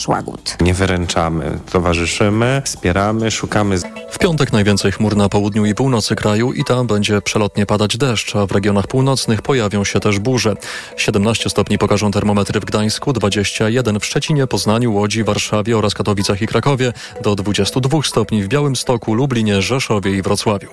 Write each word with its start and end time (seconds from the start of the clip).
Szłagut. 0.00 0.56
Nie 0.60 0.74
wyręczamy, 0.74 1.58
towarzyszymy, 1.72 2.62
wspieramy, 2.64 3.30
szukamy. 3.30 3.78
W 4.10 4.18
piątek 4.18 4.52
najwięcej 4.52 4.92
chmur 4.92 5.16
na 5.16 5.28
południu 5.28 5.64
i 5.64 5.74
północy 5.74 6.16
kraju 6.16 6.52
i 6.52 6.64
tam 6.64 6.86
będzie 6.86 7.22
przelotnie 7.22 7.66
padać 7.66 7.96
deszcz, 7.96 8.36
a 8.36 8.46
w 8.46 8.52
regionach 8.52 8.86
północnych 8.86 9.42
pojawią 9.42 9.84
się 9.84 10.00
też 10.00 10.18
burze. 10.18 10.54
17 10.96 11.50
stopni 11.50 11.78
pokażą 11.78 12.10
termometry 12.10 12.60
w 12.60 12.64
Gdańsku, 12.64 13.12
21 13.12 14.00
w 14.00 14.04
Szczecinie, 14.04 14.46
Poznaniu, 14.46 14.94
Łodzi, 14.94 15.24
Warszawie 15.24 15.78
oraz 15.78 15.94
Katowicach 15.94 16.42
i 16.42 16.46
Krakowie, 16.46 16.92
do 17.22 17.34
22 17.34 18.02
stopni 18.02 18.42
w 18.42 18.48
Białymstoku, 18.48 19.14
Lublinie, 19.14 19.62
Rzeszowie 19.62 20.10
i 20.10 20.22
Wrocławiu. 20.22 20.68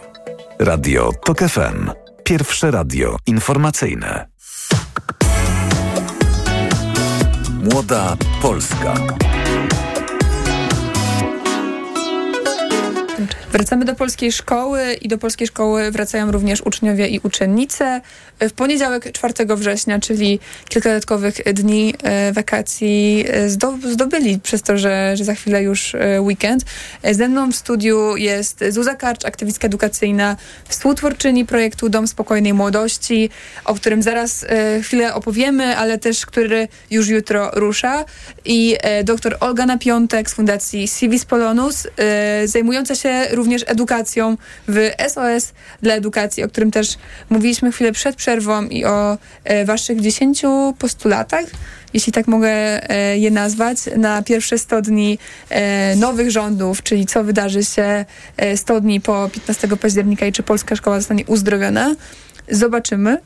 Radio 0.60 1.12
TOK 1.26 1.40
FM. 1.40 1.92
Pierwsze 2.24 2.72
radio 2.72 3.18
informacyjne. 3.26 4.37
Młoda 7.74 8.18
Polska. 8.42 8.94
Wracamy 13.52 13.86
do 13.86 13.96
polskiej 13.96 14.32
szkoły 14.32 14.94
i 14.94 15.08
do 15.08 15.18
polskiej 15.18 15.48
szkoły 15.48 15.92
wracają 15.92 16.32
również 16.32 16.62
uczniowie 16.62 17.08
i 17.08 17.20
uczennice. 17.24 18.02
W 18.40 18.52
poniedziałek 18.52 19.12
4 19.12 19.34
września, 19.56 20.00
czyli 20.00 20.40
kilka 20.70 20.90
dodatkowych 20.90 21.54
dni 21.54 21.94
e, 22.04 22.34
wakacji 22.34 23.26
e, 23.28 23.50
zdobyli 23.92 24.40
przez 24.40 24.62
to, 24.62 24.78
że, 24.78 25.18
że 25.18 25.24
za 25.24 25.34
chwilę 25.34 25.64
już 25.64 25.96
e, 25.96 26.22
weekend. 26.22 26.66
Ze 27.12 27.28
mną 27.28 27.52
w 27.52 27.56
studiu 27.56 28.18
jest 28.18 28.64
Zuza 28.70 28.96
Karcz, 28.96 29.26
aktywistka 29.26 29.68
edukacyjna, 29.68 30.36
współtwórczyni 30.68 31.46
projektu 31.46 31.90
Dom 31.90 32.08
Spokojnej 32.08 32.54
Młodości, 32.54 33.30
o 33.66 33.76
którym 33.76 34.04
zaraz 34.04 34.46
chwilę 34.84 35.14
opowiemy, 35.14 35.78
ale 35.78 35.98
też 35.98 36.26
który 36.26 36.68
już 36.92 37.08
jutro 37.08 37.52
rusza. 37.54 38.06
I 38.46 38.78
dr 39.04 39.38
Olga 39.40 39.66
Napiątek 39.66 40.30
z 40.30 40.34
Fundacji 40.34 40.88
Civis 40.88 41.26
Polonus, 41.26 41.88
zajmująca 42.46 42.96
się 42.96 43.28
również 43.38 43.64
edukacją 43.68 44.38
w 44.68 44.90
SOS 45.10 45.54
dla 45.82 45.94
edukacji, 45.94 46.44
o 46.44 46.48
którym 46.48 46.72
też 46.72 46.98
mówiliśmy 47.30 47.72
chwilę 47.72 47.92
przed 47.92 48.16
przerwą 48.16 48.64
i 48.64 48.86
o 48.86 49.18
e, 49.44 49.66
waszych 49.66 50.02
10 50.02 50.42
postulatach, 50.80 51.46
jeśli 51.94 52.14
tak 52.14 52.28
mogę 52.28 52.50
e, 52.50 53.18
je 53.18 53.32
nazwać, 53.32 53.78
na 53.98 54.22
pierwsze 54.22 54.58
100 54.58 54.82
dni 54.82 55.20
e, 55.50 55.96
nowych 55.96 56.32
rządów, 56.32 56.84
czyli 56.84 57.06
co 57.06 57.24
wydarzy 57.24 57.64
się 57.64 58.06
100 58.56 58.82
dni 58.82 59.02
po 59.02 59.30
15 59.34 59.68
października 59.68 60.26
i 60.26 60.32
czy 60.32 60.44
polska 60.44 60.76
szkoła 60.76 61.00
zostanie 61.00 61.26
uzdrowiona. 61.26 61.96
Zobaczymy. 62.52 63.18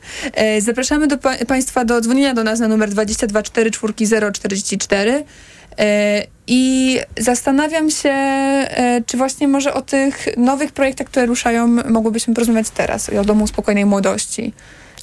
Zapraszamy 0.58 1.06
do 1.06 1.18
pa 1.18 1.36
Państwa 1.46 1.84
do 1.84 2.00
dzwonienia 2.00 2.34
do 2.34 2.44
nas 2.44 2.60
na 2.60 2.68
numer 2.68 2.90
22 2.90 3.42
44 3.42 5.24
i 6.46 6.98
zastanawiam 7.18 7.90
się, 7.90 8.10
e, 8.10 9.02
czy 9.06 9.16
właśnie 9.16 9.48
może 9.48 9.74
o 9.74 9.82
tych 9.82 10.36
nowych 10.36 10.72
projektach, 10.72 11.06
które 11.06 11.26
ruszają, 11.26 11.66
mogłybyśmy 11.66 12.34
porozmawiać 12.34 12.70
teraz, 12.70 13.08
o 13.08 13.24
Domu 13.24 13.46
Spokojnej 13.46 13.84
Młodości. 13.84 14.52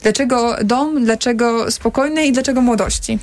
Dlaczego 0.01 0.55
dom, 0.63 1.05
dlaczego 1.05 1.71
spokojnej 1.71 2.29
i 2.29 2.31
dlaczego 2.31 2.61
młodości? 2.61 3.19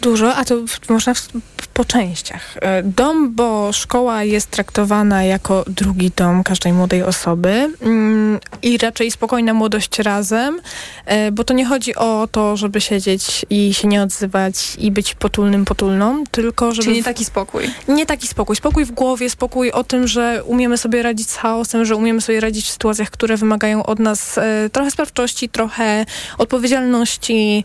Dużo, 0.00 0.34
a 0.34 0.44
to 0.44 0.54
można 0.88 1.14
w, 1.14 1.28
po 1.74 1.84
częściach. 1.84 2.56
E, 2.60 2.82
dom, 2.82 3.34
bo 3.34 3.72
szkoła 3.72 4.24
jest 4.24 4.50
traktowana 4.50 5.24
jako 5.24 5.64
drugi 5.66 6.10
dom 6.16 6.44
każdej 6.44 6.72
młodej 6.72 7.02
osoby 7.02 7.70
mm, 7.80 8.38
i 8.62 8.78
raczej 8.78 9.10
spokojna 9.10 9.54
młodość 9.54 9.98
razem, 9.98 10.60
e, 11.06 11.32
bo 11.32 11.44
to 11.44 11.54
nie 11.54 11.66
chodzi 11.66 11.94
o 11.94 12.28
to, 12.32 12.56
żeby 12.56 12.80
siedzieć 12.80 13.46
i 13.50 13.74
się 13.74 13.88
nie 13.88 14.02
odzywać 14.02 14.76
i 14.78 14.90
być 14.90 15.14
potulnym 15.14 15.64
potulną, 15.64 16.24
tylko 16.30 16.72
żeby... 16.72 16.84
Czyli 16.84 16.96
nie 16.96 17.04
taki 17.04 17.24
spokój. 17.24 17.70
Nie 17.88 18.06
taki 18.06 18.28
spokój. 18.28 18.56
Spokój 18.56 18.84
w 18.84 18.90
głowie, 18.90 19.30
spokój 19.30 19.70
o 19.70 19.84
tym, 19.84 20.08
że 20.08 20.42
umiemy 20.44 20.78
sobie 20.78 21.02
radzić 21.02 21.30
z 21.30 21.36
chaosem, 21.36 21.84
że 21.84 21.96
umiemy 21.96 22.20
sobie 22.20 22.40
radzić 22.40 22.66
w 22.66 22.70
sytuacjach, 22.70 23.10
które 23.10 23.36
wymagają 23.36 23.86
od 23.86 23.98
nas 23.98 24.38
e, 24.38 24.70
trochę 24.72 24.90
sprawczości, 24.90 25.48
trochę 25.48 26.06
odpowiedzialności 26.38 27.64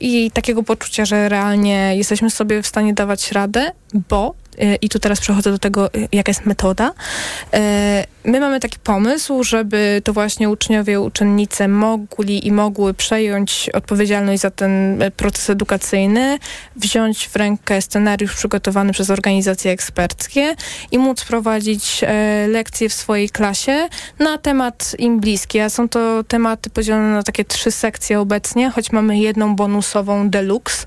i 0.00 0.30
takiego 0.30 0.62
poczucia, 0.62 1.05
że 1.06 1.28
realnie 1.28 1.96
jesteśmy 1.96 2.30
sobie 2.30 2.62
w 2.62 2.66
stanie 2.66 2.94
dawać 2.94 3.32
radę, 3.32 3.72
bo 4.08 4.34
i 4.80 4.88
tu 4.88 4.98
teraz 4.98 5.20
przechodzę 5.20 5.50
do 5.50 5.58
tego, 5.58 5.94
y, 5.94 6.08
jaka 6.12 6.30
jest 6.30 6.46
metoda. 6.46 6.88
Y, 6.88 7.58
my 8.24 8.40
mamy 8.40 8.60
taki 8.60 8.78
pomysł, 8.78 9.44
żeby 9.44 10.02
to 10.04 10.12
właśnie 10.12 10.50
uczniowie, 10.50 11.00
uczennice 11.00 11.68
mogli 11.68 12.46
i 12.46 12.52
mogły 12.52 12.94
przejąć 12.94 13.70
odpowiedzialność 13.72 14.42
za 14.42 14.50
ten 14.50 14.98
proces 15.16 15.50
edukacyjny, 15.50 16.38
wziąć 16.76 17.28
w 17.28 17.36
rękę 17.36 17.82
scenariusz 17.82 18.34
przygotowany 18.34 18.92
przez 18.92 19.10
organizacje 19.10 19.70
eksperckie 19.70 20.54
i 20.92 20.98
móc 20.98 21.24
prowadzić 21.24 22.00
lekcje 22.48 22.88
w 22.88 22.92
swojej 22.92 23.30
klasie 23.30 23.88
na 24.18 24.38
temat 24.38 24.96
im 24.98 25.20
bliski. 25.20 25.60
A 25.60 25.70
są 25.70 25.88
to 25.88 26.24
tematy 26.24 26.70
podzielone 26.70 27.12
na 27.14 27.22
takie 27.22 27.44
trzy 27.44 27.70
sekcje 27.70 28.20
obecnie, 28.20 28.70
choć 28.70 28.92
mamy 28.92 29.18
jedną 29.18 29.56
bonusową 29.56 30.30
deluxe. 30.30 30.86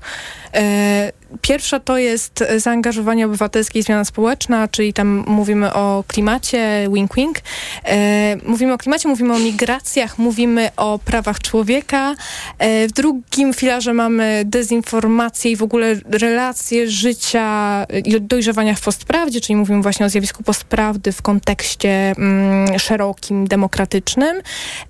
Pierwsza 1.40 1.80
to 1.80 1.98
jest 1.98 2.44
zaangażowanie 2.56 3.26
obywatelskie 3.26 3.78
i 3.78 3.82
zmiana 3.82 4.04
społeczna, 4.04 4.68
czyli 4.68 4.92
tam 4.92 5.24
mówimy 5.26 5.74
o 5.74 6.04
klimacie, 6.06 6.88
wink 6.92 7.14
wink. 7.14 7.38
E, 7.84 8.36
mówimy 8.46 8.72
o 8.72 8.78
klimacie, 8.78 9.08
mówimy 9.08 9.34
o 9.34 9.38
migracjach, 9.38 10.18
mówimy 10.18 10.70
o 10.76 10.98
prawach 10.98 11.40
człowieka. 11.40 12.14
E, 12.58 12.88
w 12.88 12.92
drugim 12.92 13.54
filarze 13.54 13.94
mamy 13.94 14.42
dezinformację 14.46 15.50
i 15.50 15.56
w 15.56 15.62
ogóle 15.62 15.94
relacje 16.10 16.90
życia 16.90 17.86
i 18.04 18.20
dojrzewania 18.20 18.74
w 18.74 18.80
postprawdzie, 18.80 19.40
czyli 19.40 19.56
mówimy 19.56 19.82
właśnie 19.82 20.06
o 20.06 20.08
zjawisku 20.08 20.42
postprawdy 20.42 21.12
w 21.12 21.22
kontekście 21.22 21.90
mm, 21.90 22.78
szerokim, 22.78 23.46
demokratycznym. 23.46 24.42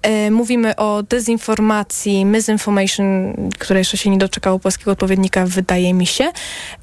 E, 0.02 0.30
mówimy 0.30 0.76
o 0.76 1.02
dezinformacji, 1.02 2.24
misinformation, 2.24 3.34
które 3.58 3.80
jeszcze 3.80 3.96
się 3.96 4.10
nie 4.10 4.18
doczekało 4.18 4.58
polskiego 4.58 4.90
odpowiednika, 4.90 5.46
wydaje 5.46 5.94
mi 5.94 6.06
się. 6.06 6.29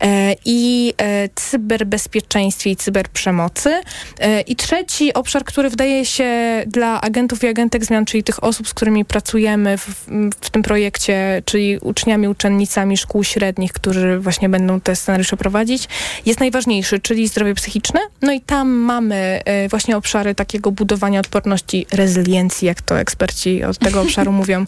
E, 0.02 0.36
i 0.46 0.94
e, 0.98 1.30
cyberbezpieczeństwie 1.36 2.70
i 2.70 2.76
cyberprzemocy. 2.76 3.82
E, 4.20 4.42
I 4.42 4.56
trzeci 4.56 5.14
obszar, 5.14 5.44
który 5.44 5.70
wydaje 5.70 6.06
się 6.06 6.28
dla 6.68 7.02
agentów 7.02 7.44
i 7.44 7.48
agentek 7.48 7.86
zmian, 7.86 8.06
czyli 8.06 8.24
tych 8.24 8.44
osób, 8.44 8.68
z 8.68 8.74
którymi 8.74 9.06
pracujemy 9.06 9.78
w, 9.78 10.06
w 10.42 10.50
tym 10.50 10.64
projekcie, 10.64 11.42
czyli 11.46 11.78
uczniami, 11.78 12.28
uczennicami 12.28 12.98
szkół 12.98 13.24
średnich, 13.24 13.74
którzy 13.74 14.20
właśnie 14.20 14.50
będą 14.50 14.82
te 14.82 14.96
scenariusze 14.96 15.38
prowadzić, 15.38 15.88
jest 16.26 16.40
najważniejszy, 16.40 17.00
czyli 17.00 17.28
zdrowie 17.28 17.56
psychiczne. 17.56 18.00
No 18.22 18.32
i 18.32 18.42
tam 18.42 18.70
mamy 18.70 19.42
właśnie 19.70 19.98
obszary 19.98 20.36
takiego 20.36 20.72
budowania 20.72 21.20
odporności, 21.20 21.86
rezyliencji, 21.92 22.66
jak 22.66 22.82
to 22.82 23.00
eksperci 23.00 23.64
od 23.64 23.78
tego 23.78 24.02
obszaru 24.02 24.32
mówią, 24.42 24.66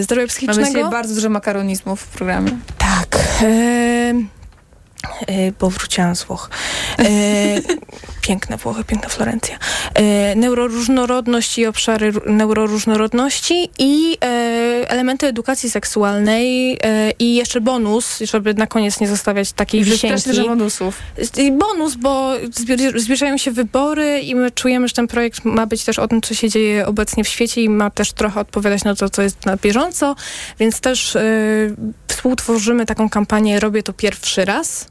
zdrowia 0.00 0.26
psychicznego. 0.26 0.60
Mamy 0.60 0.74
dzisiaj 0.74 0.90
bardzo 0.90 1.14
dużo 1.14 1.30
makaronizmów 1.30 2.00
w 2.00 2.08
programie. 2.08 2.50
Tak. 2.78 3.09
E, 3.12 4.26
bo 5.60 5.70
wróciłam 5.70 6.16
z 6.16 6.24
Włoch. 6.24 6.50
E, 6.98 7.04
piękne 8.30 8.56
Włochy, 8.56 8.84
piękna 8.84 9.08
Florencja. 9.08 9.58
E, 9.94 10.34
neuroróżnorodność 10.34 11.58
i 11.58 11.66
obszary 11.66 12.12
neuroróżnorodności 12.26 13.68
i 13.78 14.18
e, 14.24 14.26
elementy 14.88 15.26
edukacji 15.26 15.70
seksualnej 15.70 16.78
e, 16.82 17.10
i 17.18 17.34
jeszcze 17.34 17.60
bonus, 17.60 18.18
żeby 18.18 18.54
na 18.54 18.66
koniec 18.66 19.00
nie 19.00 19.08
zostawiać 19.08 19.52
takiej 19.52 19.84
wisienki. 19.84 20.34
Że 20.34 20.44
bonusów. 20.44 20.98
I 21.38 21.52
bonus, 21.52 21.94
bo 21.94 22.32
zbliżają 22.96 23.36
się 23.36 23.50
wybory 23.50 24.20
i 24.20 24.34
my 24.34 24.50
czujemy, 24.50 24.88
że 24.88 24.94
ten 24.94 25.06
projekt 25.06 25.44
ma 25.44 25.66
być 25.66 25.84
też 25.84 25.98
o 25.98 26.08
tym, 26.08 26.20
co 26.20 26.34
się 26.34 26.48
dzieje 26.48 26.86
obecnie 26.86 27.24
w 27.24 27.28
świecie 27.28 27.62
i 27.62 27.68
ma 27.68 27.90
też 27.90 28.12
trochę 28.12 28.40
odpowiadać 28.40 28.84
na 28.84 28.94
to, 28.94 29.10
co 29.10 29.22
jest 29.22 29.46
na 29.46 29.56
bieżąco, 29.56 30.16
więc 30.58 30.80
też 30.80 31.16
e, 31.16 31.22
współtworzymy 32.08 32.86
taką 32.86 33.10
kampanię 33.10 33.60
Robię 33.60 33.82
to 33.82 33.92
pierwszy 33.92 34.44
raz. 34.44 34.89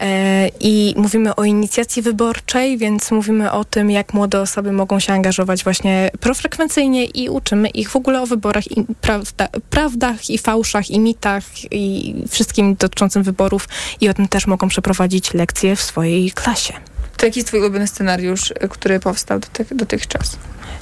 E, 0.00 0.48
I 0.60 0.94
mówimy 0.96 1.34
o 1.34 1.44
inicjacji 1.44 2.02
wyborczej, 2.02 2.78
więc 2.78 3.10
mówimy 3.10 3.52
o 3.52 3.64
tym, 3.64 3.90
jak 3.90 4.14
młode 4.14 4.40
osoby 4.40 4.72
mogą 4.72 5.00
się 5.00 5.12
angażować 5.12 5.64
właśnie 5.64 6.10
profrekwencyjnie 6.20 7.04
i 7.04 7.28
uczymy 7.28 7.68
ich 7.68 7.90
w 7.90 7.96
ogóle 7.96 8.22
o 8.22 8.26
wyborach 8.26 8.70
i 8.70 8.84
prawda, 9.00 9.48
prawdach 9.70 10.30
i 10.30 10.38
fałszach 10.38 10.90
i 10.90 11.00
mitach 11.00 11.44
i 11.72 12.14
wszystkim 12.28 12.74
dotyczącym 12.74 13.22
wyborów 13.22 13.68
i 14.00 14.08
o 14.08 14.14
tym 14.14 14.28
też 14.28 14.46
mogą 14.46 14.68
przeprowadzić 14.68 15.34
lekcje 15.34 15.76
w 15.76 15.82
swojej 15.82 16.30
klasie. 16.30 16.91
To 17.22 17.26
jaki 17.26 17.38
jest 17.38 17.48
twój 17.48 17.60
ulubiony 17.60 17.86
scenariusz, 17.86 18.52
który 18.70 19.00
powstał 19.00 19.40
dotychczas? 19.70 20.36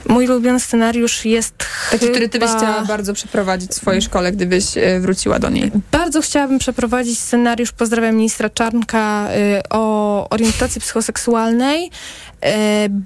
Mój 0.08 0.28
ulubiony 0.28 0.60
scenariusz 0.60 1.24
jest 1.24 1.54
Taki, 1.90 1.98
chyba... 1.98 2.10
który 2.10 2.28
ty 2.28 2.38
byś 2.38 2.50
chciała 2.50 2.84
bardzo 2.84 3.14
przeprowadzić 3.14 3.70
w 3.70 3.74
swojej 3.74 4.02
szkole, 4.02 4.32
gdybyś 4.32 4.76
e, 4.76 5.00
wróciła 5.00 5.38
do 5.38 5.50
niej. 5.50 5.72
Bardzo 5.92 6.20
chciałabym 6.20 6.58
przeprowadzić 6.58 7.18
scenariusz, 7.18 7.72
pozdrawiam 7.72 8.16
ministra 8.16 8.50
Czarnka, 8.50 9.28
y, 9.58 9.62
o 9.70 10.28
orientacji 10.30 10.80
psychoseksualnej, 10.80 11.86
y, 11.86 12.48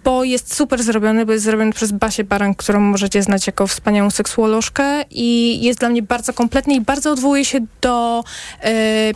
bo 0.04 0.24
jest 0.24 0.54
super 0.54 0.82
zrobiony, 0.82 1.26
bo 1.26 1.32
jest 1.32 1.44
zrobiony 1.44 1.72
przez 1.72 1.92
Basię 1.92 2.24
Baran, 2.24 2.54
którą 2.54 2.80
możecie 2.80 3.22
znać 3.22 3.46
jako 3.46 3.66
wspaniałą 3.66 4.10
seksuolożkę 4.10 5.04
i 5.10 5.58
jest 5.62 5.78
dla 5.78 5.88
mnie 5.88 6.02
bardzo 6.02 6.32
kompletny 6.32 6.74
i 6.74 6.80
bardzo 6.80 7.12
odwołuje 7.12 7.44
się 7.44 7.60
do 7.80 8.24
y, 8.64 9.12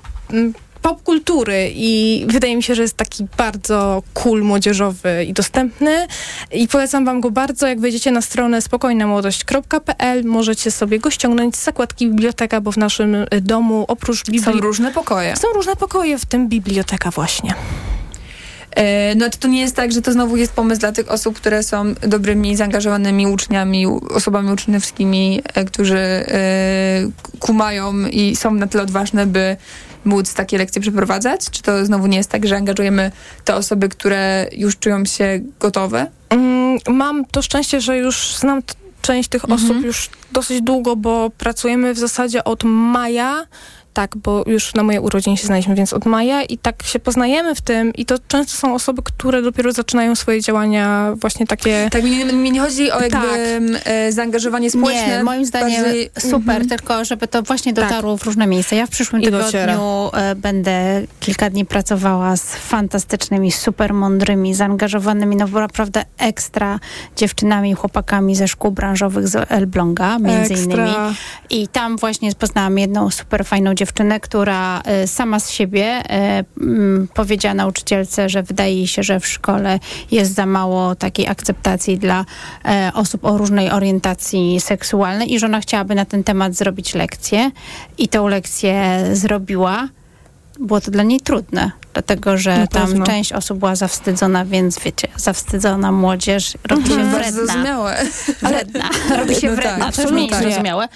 popkultury 0.95 1.71
i 1.75 2.25
wydaje 2.29 2.57
mi 2.57 2.63
się, 2.63 2.75
że 2.75 2.83
jest 2.83 2.97
taki 2.97 3.27
bardzo 3.37 4.03
cool, 4.15 4.43
młodzieżowy 4.43 5.25
i 5.29 5.33
dostępny 5.33 6.07
i 6.53 6.69
polecam 6.69 7.05
wam 7.05 7.21
go 7.21 7.31
bardzo. 7.31 7.67
Jak 7.67 7.81
wejdziecie 7.81 8.11
na 8.11 8.23
stronę 8.23 8.63
spokojnamłodość.pl 8.63 10.25
możecie 10.25 10.71
sobie 10.71 10.99
go 10.99 11.11
ściągnąć 11.11 11.57
z 11.57 11.65
zakładki 11.65 12.09
biblioteka, 12.09 12.61
bo 12.61 12.73
w 12.73 12.77
naszym 12.77 13.15
y, 13.15 13.27
domu 13.41 13.85
oprócz 13.89 14.27
Są 14.27 14.33
biblii 14.33 14.61
różne 14.61 14.93
pokoje. 14.93 15.37
są 15.37 15.49
różne 15.55 15.77
pokoje, 15.77 16.19
w 16.19 16.27
tym 16.27 16.49
biblioteka 16.49 17.11
właśnie. 17.11 17.55
E, 18.77 19.15
No 19.15 19.31
to, 19.31 19.39
to 19.39 19.49
nie 19.49 19.61
jest 19.61 19.77
tak, 19.77 19.93
że 19.93 20.03
to 20.03 20.13
znowu 20.13 20.37
jest 20.37 20.53
pomysł 20.53 20.81
dla 20.81 20.93
tych 20.93 21.11
osób, 21.11 21.37
które 21.37 21.63
są 21.63 21.95
dobrymi, 21.95 22.57
zaangażowanymi 22.57 23.27
uczniami, 23.27 23.87
osobami 24.11 24.53
uczniowskimi, 24.53 25.43
e, 25.55 25.65
którzy 25.65 25.99
e, 25.99 26.25
kumają 27.39 27.95
i 28.07 28.37
są 28.37 28.51
na 28.55 28.67
tyle 28.67 28.83
odważne, 28.83 29.27
by 29.27 29.57
móc 30.05 30.35
takie 30.35 30.59
lekcje 30.59 30.83
przeprowadzać? 30.83 31.51
Czy 31.51 31.63
to 31.63 31.85
znowu 31.87 32.07
nie 32.07 32.17
jest 32.17 32.31
tak, 32.31 32.47
że 32.47 32.57
angażujemy 32.57 33.11
te 33.45 33.55
osoby, 33.55 33.89
które 33.89 34.47
już 34.53 34.77
czują 34.79 35.05
się 35.05 35.41
gotowe? 35.61 36.07
Mm, 36.31 36.79
Mam 36.89 37.25
to 37.25 37.43
szczęście, 37.43 37.81
że 37.81 37.99
już 37.99 38.35
znam 38.37 38.63
część 39.03 39.29
tych 39.29 39.45
Mhm. 39.45 39.63
osób 39.65 39.85
już 39.85 40.11
dosyć 40.33 40.63
długo, 40.63 40.97
bo 40.97 41.31
pracujemy 41.39 41.95
w 41.95 41.99
zasadzie 41.99 42.45
od 42.45 42.65
maja. 42.65 43.45
Tak, 43.99 44.17
bo 44.17 44.45
już 44.47 44.75
na 44.75 44.83
moje 44.83 45.01
urodziny 45.01 45.37
się 45.37 45.47
znaliśmy, 45.47 45.75
więc 45.75 45.93
od 45.93 46.07
maja 46.07 46.43
i 46.43 46.59
tak 46.59 46.83
się 46.83 46.99
poznajemy 46.99 47.55
w 47.55 47.61
tym 47.61 47.93
i 47.95 48.07
to 48.07 48.15
często 48.29 48.57
są 48.57 48.75
osoby, 48.75 49.03
które 49.03 49.43
dopiero 49.43 49.73
zaczynają 49.73 50.15
swoje 50.15 50.41
działania 50.43 51.13
właśnie 51.21 51.47
takie... 51.47 51.89
Tak, 51.93 52.03
mi 52.05 52.11
nie, 52.11 52.25
mi 52.25 52.51
nie 52.51 52.61
chodzi 52.61 52.91
o 52.93 53.01
jakby 53.01 53.11
Tak. 53.11 53.83
e, 53.85 54.13
zaangażowanie 54.13 54.71
społeczne. 54.71 55.17
Nie, 55.17 55.25
moim 55.25 55.45
zdaniem 55.47 55.83
bardziej- 55.83 56.11
super, 56.19 56.39
Mhm. 56.61 56.69
tylko 56.69 57.05
żeby 57.05 57.29
to 57.29 57.43
właśnie 57.43 57.75
Tak. 57.75 57.85
dotarło 57.89 58.17
w 58.17 58.23
różne 58.23 58.47
miejsca. 58.47 58.77
Ja 58.77 58.87
w 58.87 58.91
przyszłym 58.91 59.23
I 59.23 59.25
tygodniu 59.25 59.47
dociera. 59.47 59.79
e, 60.15 60.35
będę 60.35 61.03
kilka 61.21 61.51
dni 61.51 61.65
pracowała 61.67 62.37
z 62.37 62.55
fantastycznymi, 62.55 63.53
super 63.53 63.95
mądrymi, 63.95 64.55
zaangażowanymi, 64.55 65.37
no 65.37 65.47
naprawdę 65.47 66.05
ekstra 66.19 66.81
dziewczynami 67.17 67.71
i 67.71 67.75
chłopakami 67.75 68.37
ze 68.37 68.49
szkół 68.49 68.71
branżowych 68.71 69.29
z 69.29 69.51
Elbląga, 69.53 70.19
między 70.19 70.55
innymi. 70.55 70.73
Ekstra. 70.83 71.13
I 71.51 71.69
tam 71.69 71.97
właśnie 71.97 72.35
poznałam 72.35 72.79
jedną 72.79 73.11
super 73.11 73.45
fajną 73.45 73.75
dziewczynę, 73.75 73.88
która 74.21 74.81
e, 74.85 75.07
sama 75.07 75.41
z 75.41 75.51
siebie 75.51 75.85
e, 75.85 76.45
powiedziała 77.15 77.55
nauczycielce, 77.55 78.29
że 78.29 78.43
wydaje 78.43 78.75
jej 78.75 78.87
się, 78.87 79.03
że 79.03 79.21
w 79.21 79.27
szkole 79.27 79.79
jest 80.11 80.35
za 80.35 80.47
mało 80.47 80.95
takiej 80.95 81.29
akceptacji 81.29 81.99
dla 81.99 82.25
e, 82.65 82.91
osób 82.95 83.25
o 83.25 83.39
różnej 83.39 83.71
orientacji 83.71 84.61
seksualnej 84.61 85.33
i 85.33 85.39
że 85.39 85.47
ona 85.47 85.61
chciałaby 85.61 85.95
na 85.95 86.05
ten 86.05 86.25
temat 86.25 86.55
zrobić 86.55 86.95
lekcję. 86.95 87.51
I 87.99 88.09
tą 88.09 88.29
lekcję 88.29 89.05
zrobiła. 89.13 89.89
Było 90.61 90.81
to 90.81 90.91
dla 90.91 91.03
niej 91.03 91.21
trudne, 91.21 91.71
dlatego 91.93 92.39
że 92.39 92.59
Na 92.59 92.67
tam 92.67 92.87
pewno. 92.89 93.07
część 93.07 93.33
osób 93.33 93.59
była 93.59 93.77
zawstydzona, 93.77 94.45
więc 94.45 94.79
wiecie, 94.79 95.09
zawstydzona 95.17 95.93
młodzież 95.93 96.55
robi 96.69 96.89
się 96.89 96.97
Bardzo 96.97 97.11
wredna. 97.19 97.33
zrozumiałe. 97.47 97.97
Wredna. 98.43 98.89
Robi 99.19 99.35
się 99.35 99.51
No 99.51 99.57
tak, 99.57 99.65
wredna. 99.65 99.79
to 99.79 99.87
już 99.87 99.99
absolutnie. 99.99 100.27
mniej 100.27 100.35
zrozumiałe. 100.43 100.89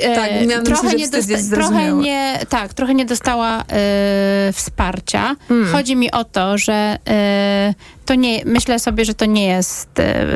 E, 0.00 0.14
Tak, 0.14 0.30
miałam 0.30 0.48
na 0.48 0.56
myśli, 0.56 0.64
trochę 0.64 0.90
że 0.90 0.96
nie, 0.96 1.32
jest 1.32 1.54
trochę 1.54 1.92
nie, 1.92 2.38
tak, 2.48 2.74
trochę 2.74 2.94
nie 2.94 3.04
dostała 3.04 3.58
e, 3.58 4.52
wsparcia. 4.52 5.36
Mm. 5.50 5.72
Chodzi 5.72 5.96
mi 5.96 6.10
o 6.10 6.24
to, 6.24 6.58
że 6.58 6.98
e, 7.08 7.74
to 8.04 8.14
nie, 8.14 8.42
myślę 8.44 8.78
sobie, 8.78 9.04
że 9.04 9.14
to 9.14 9.24
nie 9.24 9.46
jest, 9.46 9.98
e, 9.98 10.26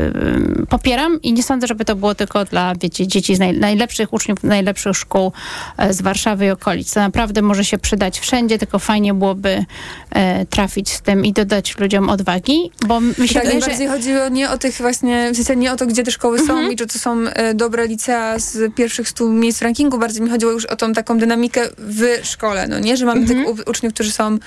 popieram 0.68 1.22
i 1.22 1.32
nie 1.32 1.42
sądzę, 1.42 1.66
żeby 1.66 1.84
to 1.84 1.96
było 1.96 2.14
tylko 2.14 2.44
dla, 2.44 2.74
wiecie, 2.74 3.06
dzieci 3.06 3.36
z 3.36 3.38
naj, 3.38 3.58
najlepszych 3.58 4.12
uczniów, 4.12 4.42
najlepszych 4.42 4.96
szkół 4.96 5.32
e, 5.78 5.92
z 5.94 6.02
Warszawy 6.02 6.46
i 6.46 6.50
okolic. 6.50 6.92
To 6.94 7.00
naprawdę 7.00 7.42
może 7.42 7.64
się 7.64 7.78
przydać 7.78 8.20
wszędzie, 8.20 8.58
tylko 8.58 8.78
fajnie 8.78 9.14
byłoby 9.14 9.64
e, 10.10 10.46
trafić 10.46 10.92
z 10.92 11.00
tym 11.02 11.24
i 11.24 11.32
dodać 11.32 11.78
ludziom 11.78 12.10
odwagi, 12.10 12.70
bo 12.86 13.00
mi 13.00 13.14
się 13.28 13.34
Tak, 13.34 13.42
wydaje, 13.42 13.60
że 13.60 13.66
najbardziej 13.66 13.88
chodzi 13.88 14.16
o, 14.18 14.28
nie 14.28 14.50
o 14.50 14.58
tych 14.58 14.74
właśnie, 14.76 15.30
w 15.32 15.36
sensie 15.36 15.56
nie 15.56 15.72
o 15.72 15.76
to, 15.76 15.86
gdzie 15.86 16.02
te 16.02 16.10
szkoły 16.10 16.38
są 16.38 16.52
Mhm. 16.52 16.72
i 16.72 16.76
czy 16.76 16.86
to 16.86 16.98
są 16.98 17.16
dobre 17.54 17.86
licea 17.86 18.38
z 18.38 18.74
pierwszych 18.74 19.08
stu 19.08 19.32
miejsc 19.32 19.62
rankingu, 19.62 19.98
bardziej 19.98 20.22
mi 20.22 20.30
chodziło 20.30 20.52
już 20.52 20.66
o 20.66 20.76
tą 20.76 20.92
taką 20.92 21.18
dynamikę 21.18 21.60
w 21.78 22.02
szkole, 22.22 22.66
no 22.68 22.78
nie? 22.78 22.96
Że 22.96 23.06
mamy 23.06 23.20
Mhm. 23.20 23.44
tych 23.44 23.66
u- 23.66 23.70
uczniów, 23.70 23.94
którzy 23.94 24.12
są 24.12 24.38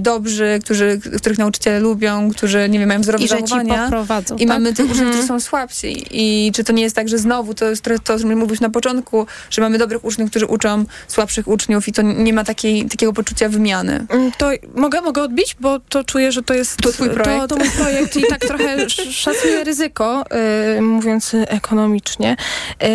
dobrzy, 0.00 0.60
którzy, 0.64 1.00
których 1.16 1.38
nauczyciele 1.38 1.80
lubią, 1.80 2.30
którzy, 2.30 2.51
nie 2.68 2.78
wiem, 2.78 2.88
mają 2.88 3.02
zdrowe 3.02 3.24
i 3.24 3.28
że 3.28 3.42
ci 3.42 3.54
poprowadzą. 3.84 4.34
I 4.36 4.38
tak? 4.38 4.48
mamy 4.48 4.72
tych 4.72 4.84
uczniów, 4.86 4.98
Mhm. 4.98 5.10
którzy 5.12 5.28
są 5.28 5.40
słabsi. 5.40 6.04
I 6.10 6.52
czy 6.54 6.64
to 6.64 6.72
nie 6.72 6.82
jest 6.82 6.96
tak, 6.96 7.08
że 7.08 7.18
znowu, 7.18 7.54
to 7.54 7.64
jest 7.70 7.84
to, 8.04 8.14
o 8.14 8.18
czym 8.18 8.38
mówisz 8.38 8.60
na 8.60 8.70
początku, 8.70 9.26
że 9.50 9.62
mamy 9.62 9.78
dobrych 9.78 10.04
uczniów, 10.04 10.30
którzy 10.30 10.46
uczą 10.46 10.84
słabszych 11.08 11.48
uczniów 11.48 11.88
i 11.88 11.92
to 11.92 12.02
nie 12.02 12.32
ma 12.32 12.44
takiej, 12.44 12.84
takiego 12.84 13.12
poczucia 13.12 13.48
wymiany. 13.48 14.06
Mm, 14.08 14.32
To 14.38 14.50
mogę, 14.74 15.00
mogę 15.00 15.22
odbić, 15.22 15.56
bo 15.60 15.80
to 15.80 16.04
czuję, 16.04 16.32
że 16.32 16.42
to 16.42 16.54
jest 16.54 16.76
To 16.76 16.92
twój 16.92 17.10
projekt. 17.10 17.40
To, 17.40 17.48
to 17.48 17.56
mój 17.56 17.70
projekt 17.70 18.16
i 18.16 18.22
tak 18.26 18.40
trochę 18.40 18.74
sz- 18.86 19.12
szacuję 19.14 19.64
ryzyko, 19.64 20.24
y, 20.78 20.82
mówiąc 20.82 21.32
ekonomicznie. 21.46 22.36
Y, 22.82 22.86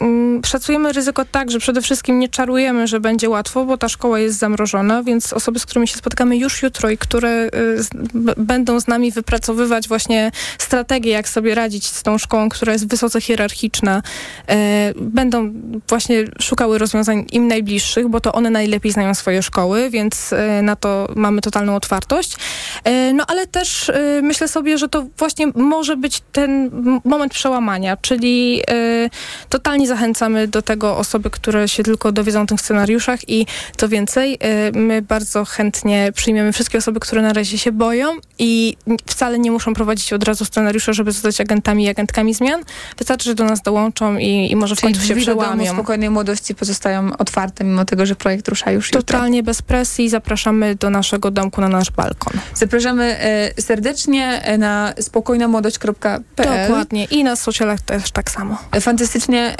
mm, 0.00 0.42
szacujemy 0.46 0.92
ryzyko 0.92 1.24
tak, 1.24 1.50
że 1.50 1.58
przede 1.58 1.82
wszystkim 1.82 2.18
nie 2.18 2.28
czarujemy, 2.28 2.86
że 2.86 3.00
będzie 3.00 3.28
łatwo, 3.28 3.64
bo 3.64 3.76
ta 3.76 3.88
szkoła 3.88 4.18
jest 4.18 4.38
zamrożona, 4.38 5.02
więc 5.02 5.32
osoby, 5.32 5.58
z 5.58 5.66
którymi 5.66 5.88
się 5.88 5.96
spotkamy 5.96 6.36
już 6.36 6.62
jutro 6.62 6.90
i 6.90 6.98
które 6.98 7.48
y, 7.78 7.82
z, 7.82 7.88
b- 8.14 8.34
z 8.80 8.88
nami 8.88 9.12
wypracowywać 9.12 9.88
właśnie 9.88 10.30
strategię, 10.58 11.10
jak 11.10 11.28
sobie 11.28 11.54
radzić 11.54 11.86
z 11.86 12.02
tą 12.02 12.18
szkołą, 12.18 12.48
która 12.48 12.72
jest 12.72 12.88
wysoce 12.88 13.20
hierarchiczna, 13.20 14.02
y, 14.50 14.54
będą 14.96 15.52
właśnie 15.88 16.24
szukały 16.40 16.78
rozwiązań 16.78 17.26
im 17.32 17.48
najbliższych, 17.48 18.08
bo 18.08 18.20
to 18.20 18.32
one 18.32 18.50
najlepiej 18.50 18.92
znają 18.92 19.14
swoje 19.14 19.42
szkoły, 19.42 19.90
więc 19.90 20.32
e, 20.32 20.62
na 20.62 20.76
to 20.76 21.08
mamy 21.16 21.40
totalną 21.40 21.76
otwartość. 21.76 22.36
E, 22.84 23.12
No 23.20 23.24
ale 23.28 23.46
też 23.46 23.88
e, 23.88 24.20
myślę 24.22 24.48
sobie, 24.48 24.78
że 24.78 24.88
to 24.88 25.06
właśnie 25.18 25.46
może 25.54 25.96
być 25.96 26.22
ten 26.32 26.70
moment 27.04 27.32
przełamania, 27.32 27.96
czyli 27.96 28.62
e, 28.70 29.10
totalnie 29.48 29.86
zachęcamy 29.86 30.48
do 30.48 30.62
tego 30.62 30.96
osoby, 30.96 31.30
które 31.30 31.68
się 31.68 31.82
tylko 31.82 32.12
dowiedzą 32.12 32.42
o 32.42 32.46
tych 32.46 32.60
scenariuszach 32.60 33.28
i 33.28 33.46
co 33.76 33.88
więcej, 33.88 34.38
e, 34.40 34.72
my 34.78 35.02
bardzo 35.02 35.44
chętnie 35.44 36.12
przyjmiemy 36.14 36.52
wszystkie 36.52 36.78
osoby, 36.78 37.00
które 37.00 37.22
na 37.22 37.32
razie 37.32 37.58
się 37.58 37.72
boją 37.72 38.16
i 38.38 38.69
n- 38.86 38.96
wcale 39.06 39.38
nie 39.38 39.50
muszą 39.50 39.74
prowadzić 39.74 40.12
od 40.12 40.24
razu 40.24 40.44
scenariusza, 40.44 40.92
żeby 40.92 41.12
zostać 41.12 41.40
agentami 41.40 41.84
i 41.84 41.88
agentkami 41.88 42.34
zmian. 42.34 42.60
Wystarczy, 42.98 43.24
że 43.24 43.34
do 43.34 43.44
nas 43.44 43.62
dołączą 43.62 44.16
i, 44.16 44.48
i 44.50 44.56
może 44.56 44.76
w 44.76 44.80
Czyli 44.80 44.92
końcu 44.94 45.08
się 45.08 45.16
przełamią. 45.16 45.72
spokojnej 45.72 46.10
młodości 46.10 46.54
pozostają 46.54 47.16
otwarte, 47.16 47.64
mimo 47.64 47.84
tego, 47.84 48.06
że 48.06 48.16
projekt 48.16 48.48
rusza 48.48 48.70
już 48.70 48.86
jutro. 48.86 49.02
Totalnie 49.02 49.42
bez 49.42 49.62
presji. 49.62 50.08
Zapraszamy 50.08 50.74
do 50.74 50.90
naszego 50.90 51.30
domku 51.30 51.60
na 51.60 51.68
nasz 51.68 51.90
balkon. 51.90 52.32
Zapraszamy 52.54 53.04
e, 53.20 53.62
serdecznie 53.62 54.42
e, 54.42 54.58
na 54.58 54.92
spokojnamłodość.pl. 55.00 56.68
Dokładnie. 56.68 57.04
I 57.04 57.24
na 57.24 57.36
socialach 57.36 57.80
też 57.80 58.10
tak 58.10 58.30
samo. 58.30 58.58
E, 58.72 58.80
Fantastycznie. 58.80 59.56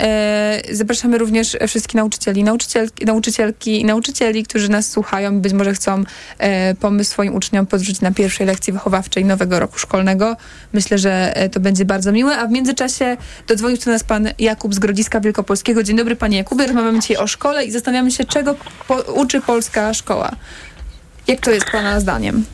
Zapraszamy 0.73 1.19
również 1.19 1.57
wszystkich 1.69 1.95
nauczycieli, 1.95 2.45
nauczycielki, 2.45 3.05
nauczycielki 3.07 3.81
i 3.81 3.85
nauczycieli, 3.85 4.45
którzy 4.45 4.69
nas 4.71 4.90
słuchają, 4.90 5.40
być 5.40 5.52
może 5.52 5.73
chcą 5.75 6.05
pomysł 6.81 7.11
swoim 7.11 7.35
uczniom 7.35 7.67
podrzucić 7.67 8.00
na 8.00 8.12
pierwszej 8.12 8.47
lekcji 8.47 8.73
wychowawczej 8.73 9.00
nowego 9.25 9.61
roku 9.61 9.78
szkolnego. 9.78 10.37
Myślę, 10.73 10.99
że 10.99 11.37
e, 11.37 11.49
to 11.49 11.61
będzie 11.61 11.85
bardzo 11.85 12.12
miłe. 12.12 12.38
A 12.38 12.47
w 12.47 12.50
międzyczasie 12.50 13.16
dodzwonił 13.47 13.78
do 13.85 13.90
nas 13.90 14.04
pan 14.04 14.28
Jakub 14.38 14.75
z 14.75 14.78
Grodziska 14.78 15.21
Wielkopolskiego. 15.21 15.83
Dzień 15.83 15.97
dobry 15.97 16.16
panie 16.16 16.37
Jakubie. 16.37 16.66
Rozmawiamy 16.66 17.00
dzisiaj 17.00 17.16
o 17.16 17.26
szkole 17.26 17.64
i 17.64 17.71
zastanawiamy 17.71 18.11
się, 18.11 18.25
czego 18.25 18.54
po, 18.88 18.95
uczy 18.95 19.40
polska 19.40 19.95
szkoła. 19.95 20.30
Jak 21.26 21.40
to 21.40 21.50
jest 21.50 21.66
pana 21.73 22.00
zdaniem? 22.00 22.45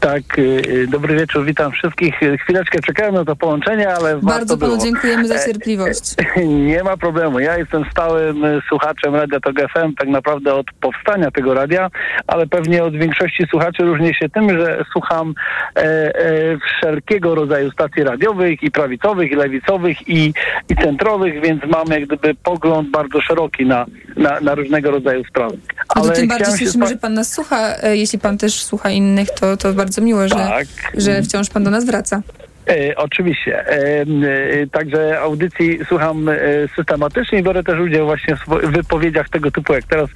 Tak, 0.00 0.38
y, 0.38 0.42
y, 0.68 0.86
dobry 0.86 1.16
wieczór, 1.16 1.44
witam 1.44 1.72
wszystkich. 1.72 2.14
Chwileczkę 2.42 2.80
czekałem 2.80 3.14
na 3.14 3.24
to 3.24 3.36
połączenie, 3.36 3.88
ale 3.94 4.20
Bardzo 4.22 4.58
panu 4.58 4.72
było. 4.72 4.84
dziękujemy 4.84 5.28
za 5.28 5.44
cierpliwość. 5.46 6.14
Nie 6.70 6.82
ma 6.84 6.96
problemu. 6.96 7.40
Ja 7.40 7.58
jestem 7.58 7.84
stałym 7.90 8.44
y, 8.44 8.60
słuchaczem 8.68 9.14
Radia 9.14 9.40
Tok 9.40 9.56
FM 9.56 9.94
tak 9.98 10.08
naprawdę 10.08 10.54
od 10.54 10.66
powstania 10.80 11.30
tego 11.30 11.54
radia, 11.54 11.90
ale 12.26 12.46
pewnie 12.46 12.84
od 12.84 12.96
większości 12.96 13.46
słuchaczy 13.50 13.82
różnię 13.82 14.14
się 14.14 14.28
tym, 14.28 14.58
że 14.58 14.84
słucham 14.92 15.34
e, 15.76 15.80
e, 15.82 16.12
wszelkiego 16.58 17.34
rodzaju 17.34 17.70
stacji 17.70 18.04
radiowych 18.04 18.62
i 18.62 18.70
prawicowych, 18.70 19.32
i 19.32 19.34
lewicowych, 19.34 20.08
i, 20.08 20.34
i 20.68 20.76
centrowych, 20.76 21.42
więc 21.42 21.62
mam 21.64 21.88
jak 21.88 22.06
gdyby 22.06 22.34
pogląd 22.34 22.90
bardzo 22.90 23.20
szeroki 23.20 23.66
na, 23.66 23.86
na, 24.16 24.40
na 24.40 24.54
różnego 24.54 24.90
rodzaju 24.90 25.24
sprawy. 25.24 25.56
No 25.96 26.02
to 26.02 26.10
tym 26.10 26.28
bardziej 26.28 26.56
słyszymy, 26.58 26.86
że 26.86 26.96
pan 26.96 27.14
nas 27.14 27.32
słucha. 27.32 27.76
E, 27.76 27.96
Jeśli 27.96 28.18
pan 28.18 28.38
też 28.38 28.62
słucha 28.64 28.90
innych, 28.90 29.30
to, 29.30 29.56
to 29.56 29.72
bardzo 29.72 29.89
miłe, 29.98 30.28
że, 30.28 30.34
Tak. 30.34 30.66
że 30.94 31.22
wciąż 31.22 31.48
pan 31.50 31.64
do 31.64 31.70
nas 31.70 31.84
wraca. 31.84 32.22
E, 32.70 32.96
oczywiście. 32.96 33.66
E, 33.66 34.00
e, 34.00 34.66
także 34.66 35.20
audycji 35.20 35.78
słucham 35.88 36.30
systematycznie 36.76 37.38
i 37.38 37.42
biorę 37.42 37.62
też 37.62 37.80
udział 37.80 38.06
właśnie 38.06 38.36
w 38.36 38.72
wypowiedziach 38.72 39.28
tego 39.28 39.50
typu 39.50 39.72
jak 39.72 39.84
teraz 39.84 40.08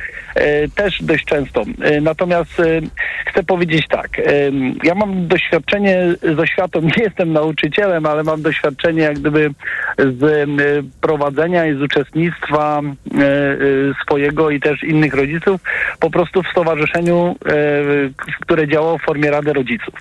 też 0.75 1.03
dość 1.03 1.25
często. 1.25 1.65
Natomiast 2.03 2.63
chcę 3.27 3.43
powiedzieć 3.43 3.89
tak. 3.89 4.09
Ja 4.85 4.95
mam 4.95 5.29
doświadczenie 5.29 6.15
z 6.23 6.39
oświatą, 6.39 6.81
nie 6.97 7.05
jestem 7.05 7.33
nauczycielem, 7.33 8.07
ale 8.07 8.23
mam 8.23 8.43
doświadczenie 8.43 9.03
jak 9.03 9.19
gdyby 9.19 9.51
z 9.99 10.47
prowadzenia 11.01 11.67
i 11.67 11.79
z 11.79 11.83
uczestnictwa 11.83 12.81
swojego 14.03 14.51
i 14.51 14.61
też 14.61 14.83
innych 14.83 15.15
rodziców 15.15 15.61
po 16.01 16.11
prostu 16.11 16.43
w 16.43 16.49
stowarzyszeniu, 16.49 17.37
które 18.41 18.69
działało 18.69 18.99
w 18.99 19.03
formie 19.03 19.31
Rady 19.31 19.53
Rodziców 19.53 19.95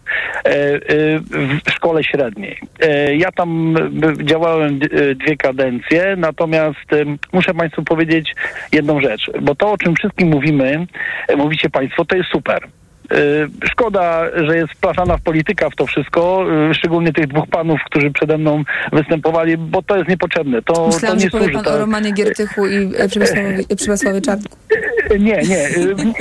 w 1.65 1.71
szkole 1.71 2.03
średniej. 2.03 2.42
E, 2.79 3.15
Ja 3.15 3.31
tam 3.31 3.75
e, 3.77 4.25
działałem 4.25 4.79
e, 4.83 5.15
dwie 5.15 5.37
kadencje, 5.37 6.15
natomiast 6.17 6.93
em, 6.93 7.17
muszę 7.33 7.53
Państwu 7.53 7.83
powiedzieć 7.83 8.35
jedną 8.71 9.01
rzecz, 9.01 9.31
bo 9.41 9.55
to, 9.55 9.71
o 9.71 9.77
czym 9.77 9.95
wszystkim 9.95 10.27
mówimy, 10.27 10.87
e, 11.27 11.35
mówicie 11.35 11.69
Państwo, 11.69 12.05
to 12.05 12.15
jest 12.15 12.29
super. 12.29 12.67
E, 13.11 13.67
Szkoda, 13.67 14.23
że 14.47 14.57
jest 14.57 14.73
wplątana 14.73 15.17
w 15.17 15.21
polityka 15.21 15.69
w 15.69 15.75
to 15.75 15.85
wszystko, 15.87 16.45
e, 16.69 16.73
szczególnie 16.73 17.13
tych 17.13 17.27
dwóch 17.27 17.47
panów, 17.47 17.79
którzy 17.85 18.11
przede 18.11 18.37
mną 18.37 18.63
występowali, 18.91 19.57
bo 19.57 19.81
to 19.81 19.97
jest 19.97 20.09
niepotrzebne. 20.09 20.61
To, 20.61 20.73
to 20.73 20.87
Myślałam, 20.87 21.17
nie 21.17 21.23
że 21.23 21.29
powie 21.29 21.49
pan 21.53 21.63
to- 21.63 21.73
o 21.73 21.77
Romanie 21.77 22.11
Giertychu 22.11 22.67
i 22.67 22.91
e, 22.97 23.07
Przemysławie 23.77 24.21
Czarnku. 24.21 24.57
nie, 25.19 25.41
nie, 25.49 25.67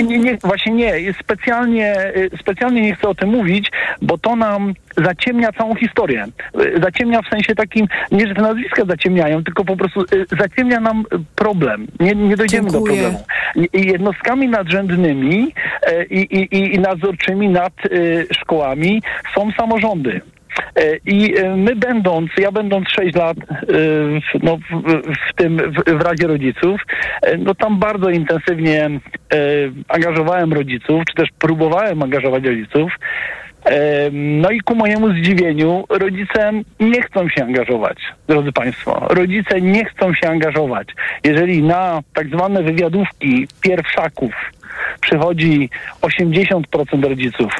y, 0.00 0.02
nie, 0.04 0.18
nie, 0.18 0.36
właśnie 0.44 0.72
nie. 0.72 1.14
Specjalnie, 1.20 1.94
y, 2.16 2.30
specjalnie 2.40 2.82
nie 2.82 2.94
chcę 2.94 3.08
o 3.08 3.14
tym 3.14 3.28
mówić, 3.28 3.70
bo 4.02 4.18
to 4.18 4.36
nam 4.36 4.74
zaciemnia 5.04 5.52
całą 5.52 5.74
historię. 5.74 6.26
Y, 6.60 6.80
Zaciemnia 6.82 7.22
w 7.22 7.28
sensie 7.28 7.54
takim, 7.54 7.86
nie, 8.12 8.28
że 8.28 8.34
te 8.34 8.42
nazwiska 8.42 8.84
zaciemniają, 8.84 9.44
tylko 9.44 9.64
po 9.64 9.76
prostu 9.76 10.00
y, 10.00 10.26
zaciemnia 10.40 10.80
nam 10.80 11.00
y, 11.00 11.18
problem. 11.36 11.86
Nie, 12.00 12.14
nie 12.14 12.36
dojdziemy 12.36 12.70
Dziękuję. 12.70 13.02
do 13.02 13.08
problemu. 13.08 13.24
I- 13.54 13.78
i 13.80 13.86
Jednostkami 13.86 14.48
nadrzędnymi 14.48 15.54
e, 15.86 16.04
i, 16.04 16.36
i, 16.56 16.71
i 16.72 16.78
nadzorczymi 16.78 17.48
nad 17.48 17.72
y, 17.86 18.26
szkołami 18.32 19.02
są 19.34 19.50
samorządy. 19.52 20.20
E, 20.76 20.96
I 21.06 21.38
e, 21.38 21.56
my 21.56 21.76
będąc, 21.76 22.30
ja 22.38 22.52
będąc 22.52 22.88
6 22.88 23.16
lat 23.16 23.36
w, 23.68 24.42
no, 24.42 24.58
w, 25.30 25.34
tym, 25.36 25.56
w, 25.86 26.00
Radzie 26.00 26.26
Rodziców, 26.26 26.80
e, 27.22 27.36
no 27.36 27.54
tam 27.54 27.78
bardzo 27.78 28.10
intensywnie 28.10 28.84
e, 28.84 28.90
angażowałem 29.88 30.52
rodziców, 30.52 31.02
czy 31.08 31.14
też 31.14 31.28
próbowałem 31.38 32.02
angażować 32.02 32.44
rodziców. 32.44 32.92
No 34.12 34.50
i 34.50 34.60
ku 34.60 34.74
mojemu 34.74 35.08
zdziwieniu 35.12 35.84
rodzice 35.88 36.52
nie 36.80 37.02
chcą 37.02 37.28
się 37.28 37.44
angażować, 37.44 37.98
drodzy 38.28 38.52
Państwo. 38.52 39.06
Rodzice 39.10 39.60
nie 39.60 39.84
chcą 39.84 40.14
się 40.14 40.28
angażować. 40.28 40.88
Jeżeli 41.24 41.62
na 41.62 42.00
tak 42.14 42.28
zwane 42.28 42.62
wywiadówki 42.62 43.46
pierwszaków 43.60 44.32
przychodzi 45.00 45.70
80% 46.02 47.08
rodziców 47.08 47.52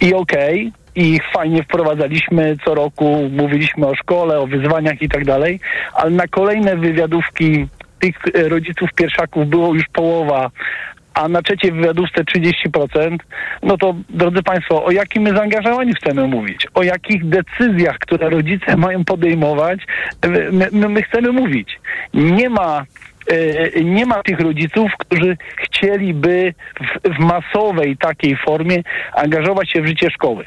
i 0.00 0.14
okej, 0.14 0.72
i 0.94 1.14
ich 1.14 1.22
fajnie 1.32 1.62
wprowadzaliśmy 1.62 2.56
co 2.64 2.74
roku, 2.74 3.30
mówiliśmy 3.32 3.86
o 3.86 3.94
szkole, 3.94 4.38
o 4.38 4.46
wyzwaniach 4.46 5.02
i 5.02 5.08
tak 5.08 5.24
dalej, 5.24 5.60
ale 5.94 6.10
na 6.10 6.26
kolejne 6.26 6.76
wywiadówki 6.76 7.66
tych 7.98 8.14
e, 8.34 8.48
rodziców 8.48 8.90
pierwszaków 8.94 9.48
było 9.48 9.74
już 9.74 9.84
połowa, 9.92 10.50
a 11.14 11.28
na 11.28 11.42
trzeciej 11.42 11.72
wywiadówce 11.72 12.24
30%, 12.24 13.16
no 13.62 13.76
to 13.76 13.94
drodzy 14.10 14.42
Państwo, 14.42 14.84
o 14.84 14.90
jakim 14.90 15.22
my 15.22 15.30
zaangażowaniu 15.30 15.92
chcemy 15.94 16.26
mówić? 16.26 16.66
O 16.74 16.82
jakich 16.82 17.28
decyzjach, 17.28 17.98
które 17.98 18.30
rodzice 18.30 18.76
mają 18.76 19.04
podejmować, 19.04 19.80
my, 20.28 20.68
my, 20.72 20.88
my 20.88 21.02
chcemy 21.02 21.32
mówić. 21.32 21.80
Nie 22.14 22.50
ma 22.50 22.80
e, 22.80 22.84
nie 23.84 24.06
ma 24.06 24.22
tych 24.22 24.40
rodziców, 24.40 24.90
którzy 24.98 25.36
chcieliby 25.56 26.54
w, 26.80 27.16
w 27.16 27.18
masowej 27.18 27.96
takiej 27.96 28.36
formie 28.36 28.82
angażować 29.12 29.70
się 29.70 29.82
w 29.82 29.86
życie 29.86 30.10
szkoły. 30.10 30.44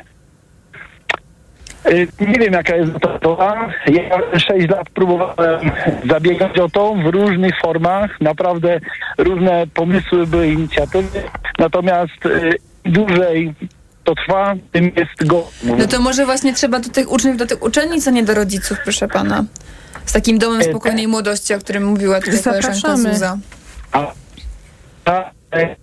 Y, 1.90 2.08
Nie 2.20 2.40
wiem, 2.40 2.54
jaka 2.54 2.76
jest 2.76 2.94
metoda. 2.94 3.70
Ja 3.88 4.40
6 4.40 4.70
lat 4.70 4.90
próbowałem 4.90 5.72
zabiegać 6.10 6.60
o 6.60 6.70
to 6.70 6.96
w 6.96 7.06
różnych 7.06 7.60
formach. 7.62 8.22
Naprawdę 8.22 8.80
różne 9.18 9.68
pomysły 9.74 10.28
były, 10.28 10.48
inicjatywy. 10.48 11.24
Natomiast 11.60 12.26
y, 12.26 12.54
dłużej 12.86 13.54
to 14.04 14.16
trwa, 14.16 14.56
tym 14.72 14.92
jest 14.96 15.28
go. 15.28 15.48
No 15.64 15.88
to 15.88 16.00
może 16.02 16.26
właśnie 16.26 16.54
trzeba 16.54 16.80
do 16.80 16.90
tych 16.90 17.12
uczniów, 17.12 17.38
do 17.38 17.46
tych 17.46 17.64
uczennic, 17.64 18.08
a 18.08 18.12
nie 18.12 18.24
do 18.24 18.34
rodziców, 18.34 18.78
proszę 18.84 19.08
pana. 19.08 19.44
Z 20.06 20.14
takim 20.14 20.38
domem 20.40 20.62
E, 20.62 20.64
spokojnej 20.64 21.08
młodości, 21.08 21.54
o 21.54 21.60
którym 21.60 21.84
mówiła 21.86 22.20
tutaj 22.22 22.40
koleżanka 22.44 22.74
Zapraszamy. 22.74 23.14
Zuza. 23.14 23.38
A, 23.92 24.12
a 25.06 25.32
e, 25.56 25.76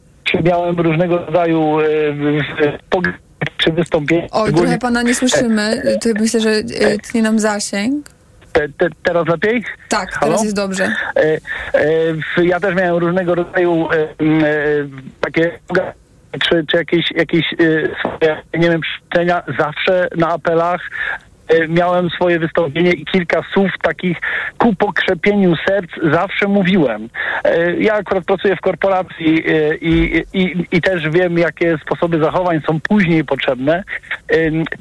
miałem 0.44 0.80
różnego 0.80 1.18
rodzaju 1.26 1.80
e, 1.80 1.84
w- 2.12 2.42
w- 2.60 2.90
pog- 2.96 3.12
czy 3.58 3.72
wystąpienia. 3.72 4.22
Oj, 4.30 4.42
szczególnie- 4.42 4.60
trochę 4.62 4.78
pana 4.78 5.02
nie 5.02 5.14
słyszymy. 5.14 5.82
To 6.00 6.08
myślę, 6.20 6.40
że 6.40 6.50
e, 6.50 6.98
tnie 6.98 7.22
nam 7.22 7.38
zasięg. 7.38 8.06
te, 8.52 8.68
te, 8.68 8.88
teraz 9.02 9.28
lepiej? 9.28 9.64
Tak, 9.88 10.12
Halo? 10.12 10.26
teraz 10.26 10.44
jest 10.44 10.56
dobrze. 10.56 10.84
E, 11.16 11.20
e, 11.22 11.38
w- 12.14 12.42
ja 12.44 12.60
też 12.60 12.74
miałem 12.74 12.96
różnego 12.96 13.34
rodzaju 13.34 13.88
e, 13.90 13.94
e, 13.96 14.06
takie 15.20 15.58
czy, 16.42 16.64
czy 16.70 16.76
jakieś, 16.76 17.10
jakieś 17.14 17.52
e, 17.52 17.56
swoje, 18.00 18.42
nie 18.54 18.70
wiem, 18.70 18.80
zawsze 19.58 20.08
na 20.16 20.28
apelach 20.28 20.80
miałem 21.68 22.10
swoje 22.10 22.38
wystąpienie 22.38 22.92
i 22.92 23.04
kilka 23.04 23.42
słów 23.52 23.70
takich 23.82 24.16
ku 24.58 24.74
pokrzepieniu 24.74 25.56
serc 25.68 25.90
zawsze 26.12 26.48
mówiłem. 26.48 27.08
E, 27.44 27.76
Ja 27.76 27.94
akurat 27.94 28.24
pracuję 28.24 28.56
w 28.56 28.60
korporacji 28.60 29.44
e, 29.46 29.74
i, 29.76 30.24
i, 30.32 30.66
i 30.72 30.80
też 30.80 31.08
wiem, 31.08 31.38
jakie 31.38 31.78
sposoby 31.86 32.18
zachowań 32.18 32.60
są 32.66 32.80
później 32.80 33.24
potrzebne. 33.24 33.84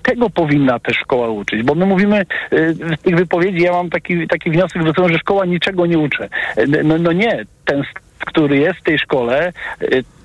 Tego 0.03 0.29
powinna 0.29 0.79
też 0.79 0.97
szkoła 0.97 1.29
uczyć, 1.29 1.63
bo 1.63 1.75
my 1.75 1.85
mówimy 1.85 2.17
e, 2.17 2.25
w 2.73 2.97
tych 3.01 3.15
wypowiedzi, 3.15 3.63
ja 3.63 3.71
mam 3.71 3.89
taki, 3.89 4.27
taki 4.27 4.51
wniosek, 4.51 4.81
że 5.09 5.17
szkoła 5.17 5.45
niczego 5.45 5.85
nie 5.85 5.97
uczy. 5.97 6.29
E, 6.55 6.67
No, 6.83 6.97
no 6.97 7.11
nie, 7.11 7.45
ten 7.65 7.83
który 8.19 8.57
jest 8.57 8.79
w 8.79 8.83
tej 8.83 8.99
szkole, 8.99 9.53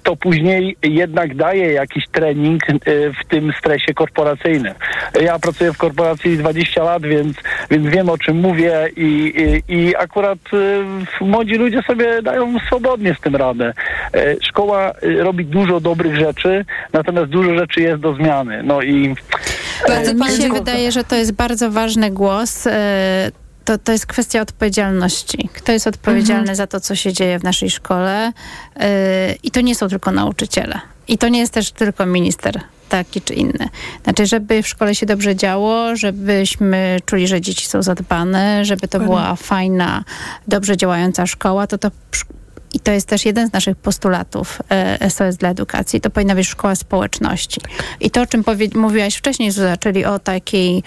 to 0.03 0.17
później 0.17 0.77
jednak 0.83 1.35
daje 1.35 1.73
jakiś 1.73 2.09
trening 2.09 2.71
y, 2.71 2.77
w 3.21 3.29
tym 3.29 3.53
stresie 3.59 3.95
korporacyjnym. 3.95 4.75
Ja 5.21 5.39
pracuję 5.39 5.73
w 5.73 5.79
korporacji 5.79 6.39
20 6.39 6.83
lat, 6.83 7.03
więc, 7.03 7.37
więc 7.71 7.87
wiem 7.87 8.09
o 8.09 8.19
czym 8.19 8.37
mówię 8.37 8.89
i, 8.97 9.33
i, 9.69 9.75
i 9.75 9.97
akurat 9.97 10.39
y, 10.53 11.25
młodzi 11.25 11.55
ludzie 11.55 11.83
sobie 11.83 12.23
dają 12.23 12.59
swobodnie 12.67 13.15
z 13.15 13.21
tym 13.21 13.37
radę. 13.37 13.73
Y, 14.17 14.39
Szkoła 14.43 14.93
robi 15.19 15.45
dużo 15.45 15.81
dobrych 15.81 16.17
rzeczy, 16.17 16.65
natomiast 16.93 17.31
dużo 17.31 17.59
rzeczy 17.59 17.81
jest 17.81 18.01
do 18.03 18.15
zmiany. 18.15 18.63
No 18.63 18.83
i 18.83 19.15
Bardzo 19.89 20.15
Mi 20.15 20.21
pan 20.21 20.31
się 20.31 20.49
wydaje, 20.49 20.93
że 20.93 21.05
to 21.05 21.17
jest 21.17 21.33
bardzo 21.33 21.71
ważny 21.71 22.11
głos. 22.11 22.69
To, 23.65 23.79
to 23.79 23.93
jest 23.93 24.07
kwestia 24.07 24.41
odpowiedzialności. 24.41 25.49
Kto 25.53 25.73
jest 25.73 25.87
odpowiedzialny 25.87 26.41
Mhm. 26.41 26.57
za 26.57 26.67
to, 26.67 26.81
co 26.81 26.95
się 26.95 27.13
dzieje 27.13 27.39
w 27.39 27.43
naszej 27.45 27.71
szkole? 27.71 28.33
E, 28.77 29.35
I 29.43 29.51
to 29.51 29.61
nie 29.61 29.75
są 29.75 29.89
tylko 29.89 30.11
nauczyciele. 30.13 30.81
I 31.09 31.19
to 31.19 31.29
nie 31.29 31.39
jest 31.39 31.53
też 31.53 31.71
tylko 31.73 32.07
minister 32.07 32.61
taki 32.89 33.21
czy 33.21 33.35
inny. 33.35 33.69
Znaczy, 34.05 34.27
żeby 34.27 34.63
w 34.63 34.69
szkole 34.69 34.95
się 34.95 35.07
dobrze 35.07 35.37
działo, 35.37 35.97
żebyśmy 35.97 37.01
czuli, 37.07 37.29
że 37.29 37.41
dzieci 37.41 37.67
są 37.67 37.83
zadbane, 37.83 38.65
żeby 38.65 38.89
to 38.89 39.01
była 39.01 39.37
fajna, 39.37 40.05
dobrze 40.49 40.77
działająca 40.77 41.27
szkoła, 41.27 41.67
to 41.67 41.79
to 41.79 41.91
i 42.73 42.81
to 42.81 42.91
jest 42.93 43.07
też 43.09 43.25
jeden 43.25 43.49
z 43.49 43.53
naszych 43.53 43.77
postulatów 43.77 44.59
e, 44.71 45.11
SOS 45.11 45.37
dla 45.37 45.49
edukacji. 45.49 46.01
To 46.01 46.11
powinna 46.11 46.35
być 46.35 46.49
szkoła 46.49 46.75
społeczności. 46.75 47.61
I 48.01 48.11
to, 48.11 48.23
o 48.23 48.27
czym 48.27 48.45
mówiłaś 48.75 49.15
wcześniej, 49.17 49.51
Zuza, 49.51 49.77
czyli 49.77 50.05
o 50.05 50.19
takiej 50.19 50.83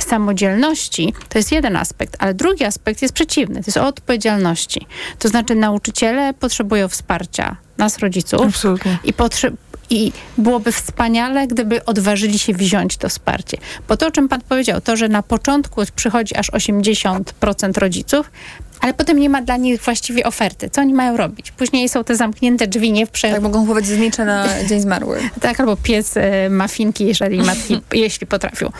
samodzielności, 0.00 1.14
to 1.28 1.38
jest 1.38 1.52
jeden 1.52 1.76
aspekt, 1.76 2.16
ale 2.18 2.34
drugi 2.34 2.64
aspekt 2.64 3.02
jest 3.02 3.14
przeciwny. 3.14 3.54
To 3.54 3.64
jest 3.66 3.76
o 3.76 3.86
odpowiedzialności. 3.86 4.86
To 5.18 5.28
znaczy 5.28 5.54
nauczyciele 5.54 6.34
potrzebują 6.34 6.88
wsparcia 6.88 7.56
nas, 7.78 7.98
rodziców, 7.98 8.40
Absolutnie. 8.42 8.98
i, 9.04 9.12
potrze- 9.12 9.52
I 9.90 10.12
byłoby 10.38 10.72
wspaniale, 10.72 11.46
gdyby 11.46 11.84
odważyli 11.84 12.38
się 12.38 12.52
wziąć 12.52 12.96
to 12.96 13.08
wsparcie. 13.08 13.58
Bo 13.88 13.96
to, 13.96 14.06
o 14.06 14.10
czym 14.10 14.28
pan 14.28 14.40
powiedział, 14.40 14.80
to, 14.80 14.96
że 14.96 15.08
na 15.08 15.22
początku 15.22 15.82
przychodzi 15.96 16.36
aż 16.36 16.50
80% 16.50 17.78
rodziców, 17.78 18.30
ale 18.80 18.94
potem 18.94 19.18
nie 19.18 19.30
ma 19.30 19.42
dla 19.42 19.56
nich 19.56 19.82
właściwie 19.82 20.24
oferty. 20.24 20.70
Co 20.70 20.80
oni 20.80 20.94
mają 20.94 21.16
robić? 21.16 21.50
Później 21.50 21.88
są 21.88 22.04
te 22.04 22.16
zamknięte 22.16 22.66
drzwi, 22.66 22.92
nie 22.92 23.06
w 23.06 23.10
prze... 23.10 23.30
Tak, 23.30 23.42
mogą 23.42 23.60
kupować 23.60 23.86
znicze 23.86 24.24
na 24.24 24.46
Dzień 24.68 24.80
Zmarłych. 24.80 25.22
Tak, 25.40 25.60
albo 25.60 25.76
piec 25.76 26.16
e, 26.16 26.50
mafinki, 26.50 27.06
jeżeli 27.06 27.38
matki, 27.42 27.80
jeśli 27.92 28.26
potrafią. 28.26 28.70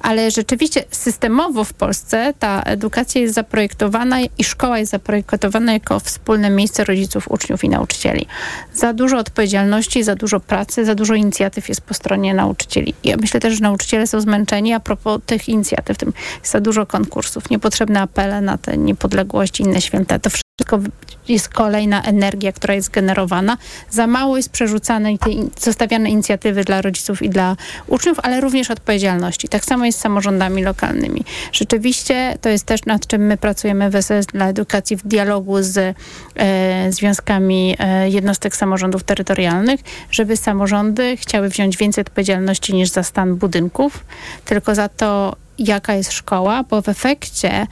Ale 0.00 0.30
rzeczywiście 0.30 0.84
systemowo 0.90 1.64
w 1.64 1.72
Polsce 1.72 2.34
ta 2.38 2.62
edukacja 2.62 3.20
jest 3.20 3.34
zaprojektowana 3.34 4.20
i 4.38 4.44
szkoła 4.44 4.78
jest 4.78 4.92
zaprojektowana 4.92 5.72
jako 5.72 6.00
wspólne 6.00 6.50
miejsce 6.50 6.84
rodziców, 6.84 7.30
uczniów 7.30 7.64
i 7.64 7.68
nauczycieli. 7.68 8.26
Za 8.74 8.92
dużo 8.92 9.18
odpowiedzialności, 9.18 10.02
za 10.02 10.14
dużo 10.14 10.40
pracy, 10.40 10.84
za 10.84 10.94
dużo 10.94 11.14
inicjatyw 11.14 11.68
jest 11.68 11.80
po 11.80 11.94
stronie 11.94 12.34
nauczycieli. 12.34 12.94
Ja 13.04 13.16
myślę 13.16 13.40
też, 13.40 13.54
że 13.54 13.60
nauczyciele 13.60 14.06
są 14.06 14.20
zmęczeni 14.20 14.72
a 14.72 14.80
propos 14.80 15.20
tych 15.26 15.48
inicjatyw. 15.48 15.98
Tym 15.98 16.12
jest 16.40 16.52
za 16.52 16.60
dużo 16.60 16.86
konkursów, 16.86 17.50
niepotrzebne 17.50 18.00
apele 18.00 18.40
na 18.40 18.58
te 18.58 18.76
niepodległości, 18.76 19.39
inne 19.60 19.80
święta. 19.80 20.18
To 20.18 20.30
wszystko 20.30 20.80
jest 21.28 21.48
kolejna 21.48 22.02
energia, 22.02 22.52
która 22.52 22.74
jest 22.74 22.90
generowana. 22.90 23.56
Za 23.90 24.06
mało 24.06 24.36
jest 24.36 24.50
przerzucanej 24.50 25.18
zostawiane 25.60 26.10
inicjatywy 26.10 26.64
dla 26.64 26.82
rodziców 26.82 27.22
i 27.22 27.30
dla 27.30 27.56
uczniów, 27.86 28.18
ale 28.22 28.40
również 28.40 28.70
odpowiedzialności. 28.70 29.48
Tak 29.48 29.64
samo 29.64 29.84
jest 29.84 29.98
z 29.98 30.02
samorządami 30.02 30.64
lokalnymi. 30.64 31.24
Rzeczywiście 31.52 32.38
to 32.40 32.48
jest 32.48 32.64
też 32.64 32.84
nad 32.84 33.06
czym 33.06 33.26
my 33.26 33.36
pracujemy 33.36 33.90
w 33.90 34.02
SS 34.02 34.26
dla 34.26 34.48
edukacji 34.48 34.96
w 34.96 35.06
dialogu 35.06 35.62
z 35.62 35.96
e, 36.36 36.92
związkami 36.92 37.76
e, 37.78 38.10
jednostek 38.10 38.56
samorządów 38.56 39.02
terytorialnych, 39.02 39.80
żeby 40.10 40.36
samorządy 40.36 41.16
chciały 41.16 41.48
wziąć 41.48 41.76
więcej 41.76 42.02
odpowiedzialności 42.02 42.74
niż 42.74 42.90
za 42.90 43.02
stan 43.02 43.36
budynków, 43.36 44.04
tylko 44.44 44.74
za 44.74 44.88
to, 44.88 45.36
jaka 45.58 45.94
jest 45.94 46.12
szkoła, 46.12 46.64
bo 46.70 46.82
w 46.82 46.88
efekcie 46.88 47.66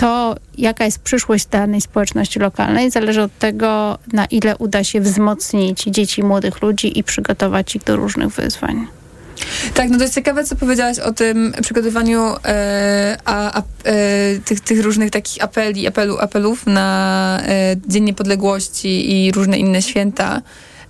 to, 0.00 0.36
jaka 0.58 0.84
jest 0.84 0.98
przyszłość 0.98 1.46
danej 1.46 1.80
społeczności 1.80 2.38
lokalnej, 2.38 2.90
zależy 2.90 3.22
od 3.22 3.38
tego, 3.38 3.98
na 4.12 4.24
ile 4.24 4.56
uda 4.56 4.84
się 4.84 5.00
wzmocnić 5.00 5.84
dzieci, 5.84 6.22
młodych 6.22 6.62
ludzi 6.62 6.98
i 6.98 7.04
przygotować 7.04 7.76
ich 7.76 7.84
do 7.84 7.96
różnych 7.96 8.28
wyzwań. 8.28 8.86
Tak, 9.74 9.90
no 9.90 9.96
to 9.96 10.02
jest 10.02 10.14
ciekawe, 10.14 10.44
co 10.44 10.56
powiedziałaś 10.56 10.98
o 10.98 11.12
tym 11.12 11.52
przygotowaniu 11.62 12.34
e, 12.44 13.16
a, 13.24 13.58
a, 13.58 13.62
e, 13.84 14.38
tych, 14.44 14.60
tych 14.60 14.82
różnych 14.82 15.10
takich 15.10 15.44
apeli, 15.44 15.86
apelu, 15.86 16.18
apelów 16.18 16.66
na 16.66 17.40
e, 17.42 17.76
Dzień 17.88 18.04
Niepodległości 18.04 19.26
i 19.26 19.32
różne 19.32 19.58
inne 19.58 19.82
święta. 19.82 20.42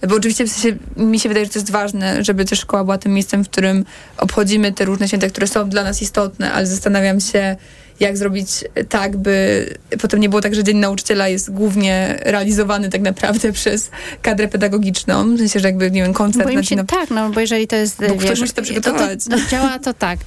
Bo 0.08 0.16
oczywiście 0.16 0.44
w 0.44 0.50
sensie, 0.50 0.78
mi 0.96 1.20
się 1.20 1.28
wydaje, 1.28 1.46
że 1.46 1.52
to 1.52 1.58
jest 1.58 1.70
ważne, 1.70 2.24
żeby 2.24 2.44
też 2.44 2.60
szkoła 2.60 2.84
była 2.84 2.98
tym 2.98 3.12
miejscem, 3.12 3.44
w 3.44 3.48
którym 3.48 3.84
obchodzimy 4.16 4.72
te 4.72 4.84
różne 4.84 5.08
święta, 5.08 5.28
które 5.28 5.46
są 5.46 5.68
dla 5.68 5.84
nas 5.84 6.02
istotne, 6.02 6.52
ale 6.52 6.66
zastanawiam 6.66 7.20
się, 7.20 7.56
jak 8.00 8.16
zrobić 8.16 8.64
tak, 8.88 9.16
by 9.16 9.66
potem 10.00 10.20
nie 10.20 10.28
było 10.28 10.40
tak, 10.40 10.54
że 10.54 10.64
Dzień 10.64 10.76
Nauczyciela 10.76 11.28
jest 11.28 11.50
głównie 11.50 12.18
realizowany 12.20 12.88
tak 12.88 13.00
naprawdę 13.00 13.52
przez 13.60 13.90
kadrę 14.22 14.48
pedagogiczną, 14.48 15.34
w 15.34 15.38
sensie, 15.38 15.60
że 15.60 15.68
jakby, 15.68 15.90
nie 15.90 16.02
wiem, 16.02 16.12
koncert... 16.12 16.44
Boję 16.44 16.64
się, 16.64 16.86
tak, 16.86 17.10
no 17.10 17.30
bo 17.30 17.40
jeżeli 17.40 17.66
to 17.66 17.76
jest... 17.76 17.98
Bo 18.08 18.14
wiesz, 18.14 18.24
ktoś 18.24 18.40
musi 18.40 18.52
to 18.52 18.62
przygotować. 18.62 19.24
To, 19.24 19.30
to, 19.30 19.36
działa 19.50 19.78
to 19.78 19.94
tak, 19.94 20.18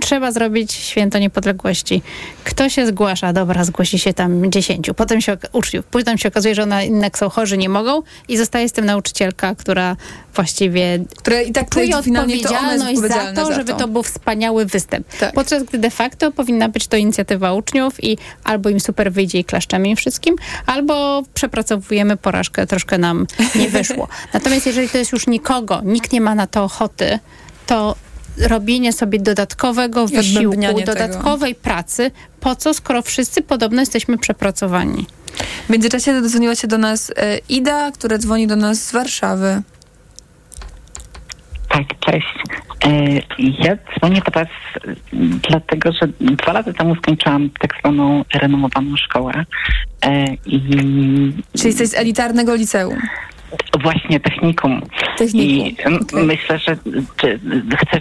trzeba 0.00 0.32
zrobić 0.32 0.72
święto 0.72 1.18
niepodległości. 1.18 2.02
Kto 2.44 2.68
się 2.68 2.86
zgłasza? 2.86 3.32
Dobra, 3.32 3.64
zgłosi 3.64 3.98
się 3.98 4.14
tam 4.14 4.50
dziesięciu, 4.50 4.94
potem 4.94 5.20
się 5.20 5.36
uczniów, 5.52 5.84
później 5.84 6.18
się 6.18 6.28
okazuje, 6.28 6.54
że 6.54 6.62
one 6.62 6.84
jednak 6.84 7.18
są 7.18 7.28
chorzy, 7.28 7.58
nie 7.58 7.68
mogą 7.68 8.02
i 8.28 8.36
zostaje 8.36 8.68
z 8.68 8.72
tym 8.72 8.84
nauczycielka, 8.84 9.54
która 9.54 9.96
właściwie 10.34 10.98
która 11.16 11.40
i 11.40 11.52
tak 11.52 11.68
czuje 11.68 11.96
odpowiedzialność 11.96 13.00
to 13.00 13.08
za 13.08 13.32
to, 13.32 13.52
żeby 13.52 13.74
to 13.74 13.88
był 13.88 14.02
wspaniały 14.02 14.66
występ. 14.66 15.06
Tak. 15.20 15.32
Podczas 15.32 15.62
gdy 15.62 15.78
de 15.78 15.90
facto 15.90 16.32
powinna 16.32 16.68
być 16.68 16.86
to 16.86 16.96
inicjatywa 17.08 17.52
uczniów 17.52 18.04
i 18.04 18.18
albo 18.44 18.68
im 18.68 18.80
super 18.80 19.12
wyjdzie 19.12 19.38
i 19.38 19.44
klaszczemy 19.44 19.88
im 19.88 19.96
wszystkim, 19.96 20.36
albo 20.66 21.22
przepracowujemy 21.34 22.16
porażkę, 22.16 22.66
troszkę 22.66 22.98
nam 22.98 23.26
nie 23.54 23.68
wyszło. 23.78 24.08
Natomiast 24.32 24.66
jeżeli 24.66 24.88
to 24.88 24.98
jest 24.98 25.12
już 25.12 25.26
nikogo, 25.26 25.80
nikt 25.84 26.12
nie 26.12 26.20
ma 26.20 26.34
na 26.34 26.46
to 26.46 26.64
ochoty, 26.64 27.18
to 27.66 27.96
robienie 28.38 28.92
sobie 28.92 29.20
dodatkowego 29.20 30.06
wysiłku, 30.06 30.82
dodatkowej 30.86 31.54
tego. 31.54 31.64
pracy, 31.64 32.10
po 32.40 32.56
co, 32.56 32.74
skoro 32.74 33.02
wszyscy 33.02 33.42
podobno 33.42 33.82
jesteśmy 33.82 34.18
przepracowani. 34.18 35.06
W 35.66 35.70
międzyczasie 35.70 36.20
dodzwoniła 36.20 36.54
się 36.54 36.68
do 36.68 36.78
nas 36.78 37.12
e, 37.16 37.38
Ida, 37.48 37.90
która 37.90 38.18
dzwoni 38.18 38.46
do 38.46 38.56
nas 38.56 38.78
z 38.78 38.92
Warszawy. 38.92 39.62
Tak, 41.78 41.98
cześć. 42.00 42.34
E, 42.84 42.90
ja 43.38 43.76
dzwonię 43.76 44.20
do 44.26 44.30
Was 44.32 44.48
dlatego, 45.48 45.92
że 45.92 46.08
dwa 46.20 46.52
lata 46.52 46.72
temu 46.72 46.94
skończyłam 46.94 47.50
tak 47.60 47.74
zwaną 47.80 48.24
renomowaną 48.34 48.96
szkołę. 48.96 49.32
E, 50.04 50.24
I... 50.46 50.60
Czyli 51.56 51.66
jesteś 51.66 51.88
z 51.88 51.94
elitarnego 51.94 52.54
liceum? 52.54 52.98
Właśnie 53.82 54.20
technikum. 54.20 54.82
technikum. 55.18 55.66
I 55.66 55.76
okay. 56.02 56.24
myślę, 56.24 56.58
że 56.58 56.76
chcę 57.76 58.00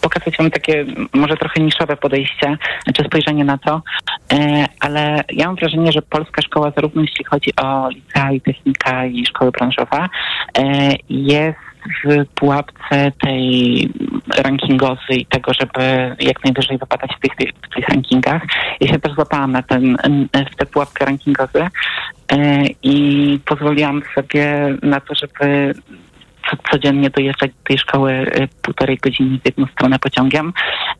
pokazać 0.00 0.36
wam 0.38 0.50
takie 0.50 0.84
może 1.12 1.36
trochę 1.36 1.60
niszowe 1.60 1.96
podejście, 1.96 2.56
czy 2.94 3.04
spojrzenie 3.04 3.44
na 3.44 3.58
to, 3.58 3.82
e, 4.32 4.66
ale 4.80 5.24
ja 5.32 5.46
mam 5.46 5.56
wrażenie, 5.56 5.92
że 5.92 6.02
polska 6.02 6.42
szkoła, 6.42 6.72
zarówno 6.76 7.02
jeśli 7.02 7.24
chodzi 7.24 7.56
o 7.56 7.88
licea 7.88 8.32
i 8.32 8.40
technika 8.40 9.06
i 9.06 9.26
szkoły 9.26 9.50
branżowe, 9.50 10.08
jest 11.08 11.67
w 12.04 12.26
pułapce 12.34 13.12
tej 13.20 13.88
rankingozy 14.36 15.12
i 15.12 15.26
tego, 15.26 15.52
żeby 15.54 16.16
jak 16.20 16.44
najwyżej 16.44 16.78
wypadać 16.78 17.10
w 17.16 17.20
tych, 17.20 17.36
tych, 17.36 17.52
tych 17.74 17.88
rankingach. 17.88 18.42
Ja 18.80 18.88
się 18.88 18.98
też 18.98 19.12
złapałam 19.14 19.52
na 19.52 19.62
ten, 19.62 19.96
w 20.52 20.56
tę 20.56 20.66
pułapkę 20.66 21.04
rankingozy 21.04 21.66
e, 22.32 22.62
i 22.82 23.38
pozwoliłam 23.44 24.02
sobie 24.14 24.76
na 24.82 25.00
to, 25.00 25.14
żeby 25.14 25.74
codziennie 26.70 27.10
dojeżdżać 27.10 27.50
do 27.50 27.62
tej 27.64 27.78
szkoły 27.78 28.12
e, 28.12 28.48
półtorej 28.62 28.96
godziny 28.96 29.38
w 29.38 29.44
jedną 29.44 29.66
stronę 29.66 29.98
pociągiem. 29.98 30.52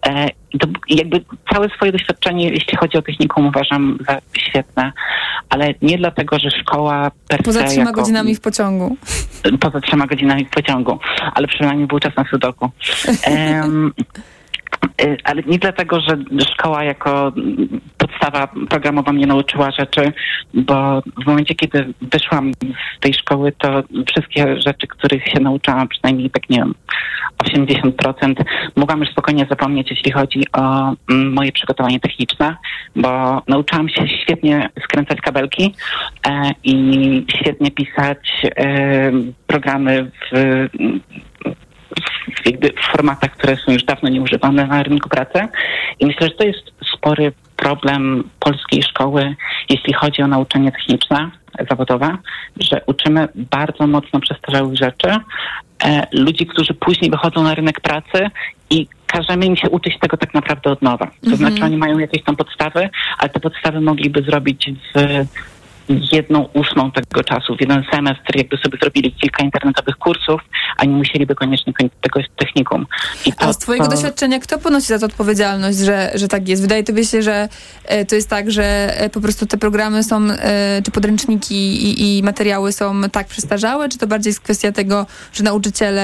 E, 0.06 0.28
to 0.60 0.68
jakby 0.88 1.24
całe 1.52 1.68
swoje 1.68 1.92
doświadczenie, 1.92 2.48
jeśli 2.48 2.76
chodzi 2.76 2.98
o 2.98 3.02
technikum, 3.02 3.46
uważam 3.46 3.98
za 4.08 4.18
świetne, 4.38 4.92
ale 5.48 5.74
nie 5.82 5.98
dlatego, 5.98 6.38
że 6.38 6.50
szkoła 6.50 7.10
per 7.28 7.42
Poza 7.42 7.64
trzema 7.64 7.84
jako, 7.84 8.00
godzinami 8.00 8.34
w 8.34 8.40
pociągu. 8.40 8.96
Poza 9.60 9.80
trzema 9.80 10.06
godzinami 10.06 10.44
w 10.44 10.50
pociągu, 10.50 10.98
ale 11.34 11.46
przynajmniej 11.48 11.86
był 11.86 12.00
czas 12.00 12.16
na 12.16 12.24
sudoku. 12.24 12.70
um, 13.62 13.92
ale 15.24 15.42
nie 15.42 15.58
dlatego, 15.58 16.00
że 16.00 16.16
szkoła 16.52 16.84
jako 16.84 17.32
podstawa 17.98 18.48
programowa 18.68 19.12
mnie 19.12 19.26
nauczyła 19.26 19.70
rzeczy, 19.70 20.12
bo 20.54 21.02
w 21.22 21.26
momencie, 21.26 21.54
kiedy 21.54 21.94
wyszłam 22.12 22.52
z 22.96 23.00
tej 23.00 23.14
szkoły, 23.14 23.52
to 23.58 23.82
wszystkie 24.06 24.60
rzeczy, 24.60 24.86
których 24.86 25.24
się 25.24 25.40
nauczyłam, 25.40 25.88
przynajmniej 25.88 26.30
tak 26.30 26.50
nie 26.50 26.58
wiem, 26.58 26.74
80%, 27.44 28.34
mogłam 28.76 29.00
już 29.00 29.10
spokojnie 29.10 29.46
zapomnieć, 29.50 29.90
jeśli 29.90 30.12
chodzi 30.12 30.44
o 30.52 30.94
mm, 31.10 31.32
moje 31.32 31.52
przygotowanie 31.52 32.00
techniczne, 32.00 32.56
bo 32.96 33.42
nauczyłam 33.48 33.88
się 33.88 34.08
świetnie 34.08 34.70
skręcać 34.84 35.20
kabelki 35.20 35.74
e, 36.26 36.50
i 36.64 37.26
świetnie 37.36 37.70
pisać 37.70 38.42
e, 38.56 39.12
programy 39.46 40.10
w 40.32 40.68
w 42.82 42.87
formatach, 42.98 43.30
które 43.30 43.56
są 43.56 43.72
już 43.72 43.84
dawno 43.84 44.08
nieużywane 44.08 44.66
na 44.66 44.82
rynku 44.82 45.08
pracy. 45.08 45.48
I 46.00 46.06
myślę, 46.06 46.28
że 46.28 46.34
to 46.34 46.44
jest 46.44 46.72
spory 46.96 47.32
problem 47.56 48.24
polskiej 48.40 48.82
szkoły, 48.82 49.34
jeśli 49.70 49.92
chodzi 49.92 50.22
o 50.22 50.26
nauczanie 50.26 50.72
techniczne, 50.72 51.30
zawodowe, 51.70 52.16
że 52.60 52.80
uczymy 52.86 53.28
bardzo 53.34 53.86
mocno 53.86 54.20
przestarzałych 54.20 54.76
rzeczy, 54.76 55.08
e, 55.84 56.06
ludzi, 56.12 56.46
którzy 56.46 56.74
później 56.74 57.10
wychodzą 57.10 57.42
na 57.42 57.54
rynek 57.54 57.80
pracy 57.80 58.30
i 58.70 58.86
każemy 59.06 59.46
im 59.46 59.56
się 59.56 59.70
uczyć 59.70 59.98
tego 59.98 60.16
tak 60.16 60.34
naprawdę 60.34 60.70
od 60.70 60.82
nowa. 60.82 61.06
To 61.06 61.12
mm 61.26 61.34
-hmm. 61.34 61.36
znaczy 61.36 61.64
oni 61.64 61.76
mają 61.76 61.98
jakieś 61.98 62.22
tam 62.22 62.36
podstawy, 62.36 62.88
ale 63.18 63.28
te 63.28 63.40
podstawy 63.40 63.80
mogliby 63.80 64.22
zrobić 64.22 64.70
w 64.94 65.26
jedną 66.12 66.48
ósmą 66.54 66.90
tego 66.90 67.24
czasu, 67.24 67.56
w 67.56 67.60
jeden 67.60 67.84
semestr, 67.92 68.36
jakby 68.36 68.56
sobie 68.56 68.78
zrobili 68.82 69.12
kilka 69.12 69.44
internetowych 69.44 69.96
kursów, 69.96 70.40
a 70.76 70.84
nie 70.84 70.94
musieliby 70.94 71.34
koniecznie 71.34 71.72
kończyć 71.72 71.98
tego 72.00 72.20
technikum. 72.36 72.86
To, 73.24 73.32
a 73.38 73.52
z 73.52 73.58
twojego 73.58 73.84
to... 73.84 73.90
doświadczenia, 73.90 74.40
kto 74.40 74.58
ponosi 74.58 74.86
za 74.86 74.98
to 74.98 75.06
odpowiedzialność, 75.06 75.78
że, 75.78 76.10
że 76.14 76.28
tak 76.28 76.48
jest? 76.48 76.62
Wydaje 76.62 76.84
tobie 76.84 77.04
się, 77.04 77.22
że 77.22 77.48
e, 77.84 78.04
to 78.04 78.14
jest 78.14 78.30
tak, 78.30 78.50
że 78.50 78.64
e, 79.00 79.10
po 79.10 79.20
prostu 79.20 79.46
te 79.46 79.58
programy 79.58 80.02
są, 80.04 80.30
e, 80.30 80.82
czy 80.84 80.90
podręczniki 80.90 81.54
i, 81.54 82.18
i, 82.18 82.22
materiały 82.22 82.72
są 82.72 83.02
tak 83.12 83.26
przestarzałe, 83.26 83.88
czy 83.88 83.98
to 83.98 84.06
bardziej 84.06 84.30
jest 84.30 84.40
kwestia 84.40 84.72
tego, 84.72 85.06
że 85.32 85.44
nauczyciele 85.44 85.98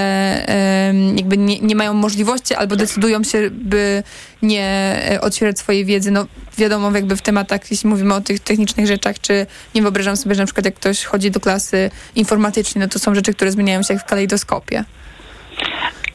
jakby 1.15 1.37
nie, 1.37 1.59
nie 1.59 1.75
mają 1.75 1.93
możliwości 1.93 2.55
albo 2.55 2.75
decydują 2.75 3.23
się, 3.23 3.49
by 3.51 4.03
nie 4.41 5.19
otwierać 5.21 5.59
swojej 5.59 5.85
wiedzy? 5.85 6.11
No 6.11 6.25
wiadomo, 6.57 6.91
jakby 6.91 7.17
w 7.17 7.21
tematach, 7.21 7.71
jeśli 7.71 7.89
mówimy 7.89 8.13
o 8.13 8.21
tych 8.21 8.39
technicznych 8.39 8.87
rzeczach, 8.87 9.19
czy 9.19 9.45
nie 9.75 9.81
wyobrażam 9.81 10.17
sobie, 10.17 10.35
że 10.35 10.41
na 10.41 10.45
przykład 10.45 10.65
jak 10.65 10.75
ktoś 10.75 11.03
chodzi 11.03 11.31
do 11.31 11.39
klasy 11.39 11.91
informatycznej, 12.15 12.81
no 12.81 12.87
to 12.87 12.99
są 12.99 13.15
rzeczy, 13.15 13.33
które 13.33 13.51
zmieniają 13.51 13.83
się 13.83 13.93
jak 13.93 14.03
w 14.03 14.05
kalejdoskopie. 14.05 14.83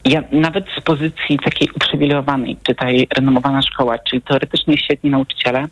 Ja 0.05 0.23
nawet 0.31 0.65
z 0.77 0.81
pozycji 0.81 1.39
takiej 1.43 1.69
uprzywilejowanej, 1.75 2.57
czytaj 2.63 3.07
renomowana 3.15 3.61
szkoła, 3.61 3.99
czyli 3.99 4.21
teoretycznie 4.21 4.77
świetni 4.77 5.09
nauczyciele, 5.09 5.67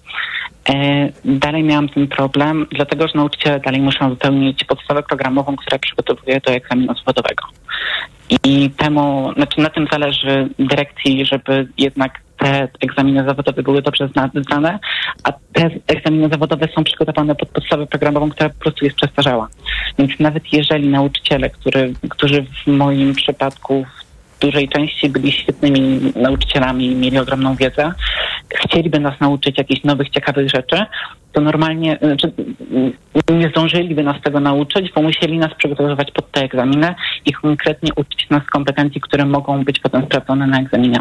e, 0.70 1.10
dalej 1.26 1.64
miałam 1.64 1.90
ten 1.90 2.08
problem, 2.08 2.68
dlatego 2.72 3.08
że 3.08 3.14
nauczyciele 3.16 3.60
dalej 3.60 3.82
muszą 3.82 4.10
wypełnić 4.10 4.64
podstawę 4.64 5.04
programową, 5.04 5.56
która 5.56 5.80
przygotowuje 5.80 6.40
do 6.40 6.52
egzaminu 6.52 6.96
zawodowego. 6.96 7.44
I 8.44 8.70
temu, 8.70 9.34
znaczy 9.36 9.62
na 9.62 9.70
tym 9.70 9.88
zależy 9.92 10.50
dyrekcji, 10.60 11.26
żeby 11.26 11.68
jednak 11.78 12.20
te 12.38 12.68
egzaminy 12.80 13.24
zawodowe 13.24 13.64
były 13.64 13.82
dobrze 13.82 14.10
znane, 14.48 14.80
a 15.24 15.32
te 15.32 15.70
egzaminy 15.88 16.30
zawodowe 16.30 16.68
są 16.76 16.84
przygotowane 16.84 17.36
pod 17.36 17.50
podstawę 17.50 17.88
programową, 17.88 18.30
która 18.30 18.50
po 18.50 18.60
prostu 18.60 18.86
jest 18.86 18.98
przestarzała. 18.98 19.48
Więc 19.98 20.20
nawet 20.20 20.54
jeżeli 20.54 20.88
nauczyciele, 20.88 21.50
który, 21.50 21.94
którzy 22.10 22.44
w 22.44 22.68
moim 22.68 23.14
przypadku 23.14 23.86
w 23.86 24.09
dużej 24.40 24.70
części 24.70 25.10
byli 25.10 25.32
świetnymi 25.32 26.00
nauczycielami, 26.16 26.96
mieli 26.96 27.20
ogromną 27.20 27.56
wiedzę, 27.56 27.94
chcieliby 28.56 29.00
nas 29.00 29.20
nauczyć 29.20 29.58
jakichś 29.58 29.84
nowych, 29.84 30.10
ciekawych 30.10 30.50
rzeczy, 30.50 30.86
to 31.32 31.42
normalnie 31.42 31.98
znaczy, 32.02 32.32
nie 33.32 33.50
zdążyliby 33.50 34.04
nas 34.04 34.22
tego 34.22 34.40
nauczyć, 34.40 34.92
bo 34.96 35.02
musieli 35.02 35.38
nas 35.38 35.54
przygotowywać 35.54 36.12
pod 36.12 36.32
te 36.32 36.42
egzaminy 36.42 36.96
i 37.26 37.34
konkretnie 37.34 37.92
uczyć 37.96 38.30
nas 38.30 38.46
kompetencji, 38.46 39.02
które 39.02 39.26
mogą 39.26 39.64
być 39.64 39.80
potem 39.80 40.06
sprawdzone 40.06 40.48
na 40.48 40.60
egzaminie. 40.60 41.00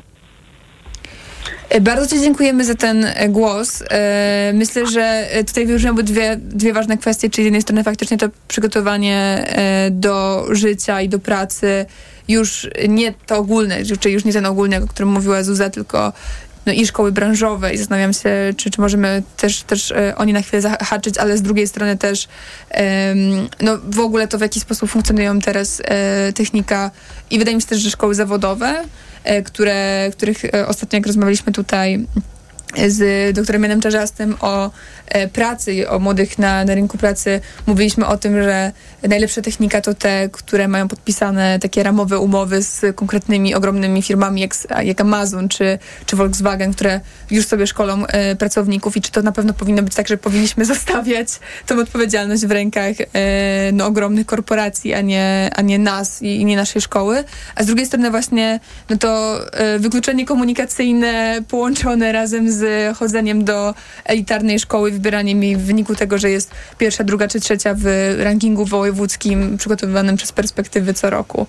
E, 1.68 1.81
bardzo 1.81 2.07
Ci 2.07 2.20
dziękujemy 2.20 2.64
za 2.64 2.74
ten 2.74 3.04
e, 3.04 3.28
głos. 3.28 3.83
E, 3.90 4.52
myślę, 4.54 4.87
że 4.87 5.28
tutaj 5.46 5.66
wybrzmiały 5.66 6.02
dwie, 6.02 6.37
dwie 6.37 6.72
ważne 6.72 6.98
kwestie, 6.98 7.31
czyli 7.31 7.44
z 7.44 7.46
jednej 7.46 7.62
strony 7.62 7.85
faktycznie 7.85 8.18
to 8.18 8.28
przygotowanie 8.48 9.44
do 9.90 10.46
życia 10.50 11.00
i 11.00 11.09
do 11.09 11.18
pracy, 11.18 11.87
już 12.28 12.68
nie 12.88 13.14
to 13.26 13.37
ogólne, 13.37 13.85
czyli 14.00 14.14
już 14.14 14.24
nie 14.24 14.33
ten 14.33 14.46
ogólny, 14.46 14.83
o 14.83 14.87
którym 14.87 15.12
mówiła 15.12 15.42
Zuza, 15.42 15.70
tylko 15.70 16.12
no 16.68 16.74
i 16.74 16.87
szkoły 16.87 17.12
branżowe 17.12 17.74
i 17.74 17.78
zastanawiam 17.78 18.12
się, 18.12 18.31
czy, 18.57 18.70
czy 18.70 18.81
możemy 18.81 19.22
też, 19.37 19.62
też 19.62 19.90
e, 19.90 20.14
oni 20.16 20.33
na 20.33 20.42
chwilę 20.42 20.62
zahaczyć, 20.62 21.18
ale 21.18 21.38
z 21.38 21.42
drugiej 21.42 21.68
strony 21.68 21.96
też 21.96 22.28
no 23.61 23.78
w 23.90 24.00
ogóle 24.00 24.28
to 24.28 24.38
w 24.38 24.40
jaki 24.40 24.61
sposób 24.61 24.90
funkcjonują 24.90 25.40
teraz 25.40 25.83
e, 25.85 26.33
technika 26.33 26.90
i 27.31 27.38
wydaje 27.38 27.54
mi 27.54 27.62
się 27.62 27.68
też, 27.68 27.81
że 27.81 27.90
szkoły 27.90 28.14
zawodowe, 28.14 28.85
e, 29.24 29.42
które, 29.42 30.11
których 30.12 30.42
ostatnio 30.66 30.96
jak 30.96 31.07
rozmawialiśmy 31.07 31.52
tutaj 31.52 32.07
z 32.88 33.35
doktorem 33.37 33.62
Janem 33.62 33.81
Czarzastym 33.81 34.37
o 34.40 34.70
e, 35.07 35.28
pracy, 35.28 35.88
o 35.88 35.98
młodych 35.98 36.38
na, 36.38 36.64
na 36.64 36.74
rynku 36.74 36.98
pracy. 36.98 37.40
Mówiliśmy 37.66 38.07
o 38.07 38.16
tym, 38.16 38.42
że 38.42 38.72
najlepsza 39.02 39.42
technika 39.42 39.81
to 39.81 39.94
te, 39.94 40.28
które 40.33 40.68
mają 40.68 40.88
podpisane 40.88 41.59
takie 41.59 41.83
ramowe 41.83 42.18
umowy 42.18 42.62
z 42.62 42.96
konkretnymi 42.96 43.54
ogromnymi 43.54 44.02
firmami 44.02 44.40
jak, 44.40 44.54
jak 44.83 45.00
Amazon 45.00 45.48
czy, 45.48 45.78
czy 46.07 46.16
Volkswagen, 46.16 46.72
które 46.72 47.00
już 47.31 47.46
sobie 47.46 47.66
szkolą 47.66 48.07
e, 48.07 48.37
pracowników 48.37 48.96
i 48.96 49.00
czy 49.00 49.12
to 49.12 49.22
na 49.22 49.33
pewno 49.33 49.52
powinno 49.52 49.83
być 49.83 49.94
tak, 49.94 50.09
że 50.09 50.16
powinniśmy 50.16 50.64
zostawiać 50.74 51.28
tą 51.66 51.81
odpowiedzialność 51.81 52.46
w 52.46 52.50
rękach 52.50 52.94
e, 53.00 53.72
no, 53.72 53.87
ogromnych 53.87 54.26
korporacji, 54.26 54.94
a 54.94 55.00
nie, 55.00 55.50
a 55.57 55.62
nie 55.62 55.78
nas 55.78 56.22
i, 56.22 56.40
i 56.40 56.44
nie 56.44 56.57
naszej 56.57 56.83
szkoły. 56.83 57.24
A 57.54 57.62
z 57.62 57.66
drugiej 57.66 57.87
strony 57.87 58.11
właśnie 58.11 58.61
no 58.90 58.96
to 58.96 59.40
wykluczenie 59.78 60.26
komunikacyjne 60.26 61.42
połączone 61.48 62.12
razem 62.12 62.52
z 62.52 62.58
z 62.59 62.97
chodzeniem 62.97 63.44
do 63.44 63.75
elitarnej 64.05 64.59
szkoły, 64.59 64.90
wybieraniem 64.90 65.42
jej 65.42 65.57
w 65.57 65.61
wyniku 65.61 65.94
tego, 65.94 66.18
że 66.18 66.31
jest 66.31 66.51
pierwsza, 66.79 67.05
druga 67.05 67.29
czy 67.29 67.40
trzecia 67.40 67.75
w 67.79 68.16
rankingu 68.18 68.64
wojewódzkim 68.64 69.57
przygotowywanym 69.59 70.16
przez 70.16 70.33
perspektywy 70.33 70.94
co 70.94 71.11
roku. 71.11 71.47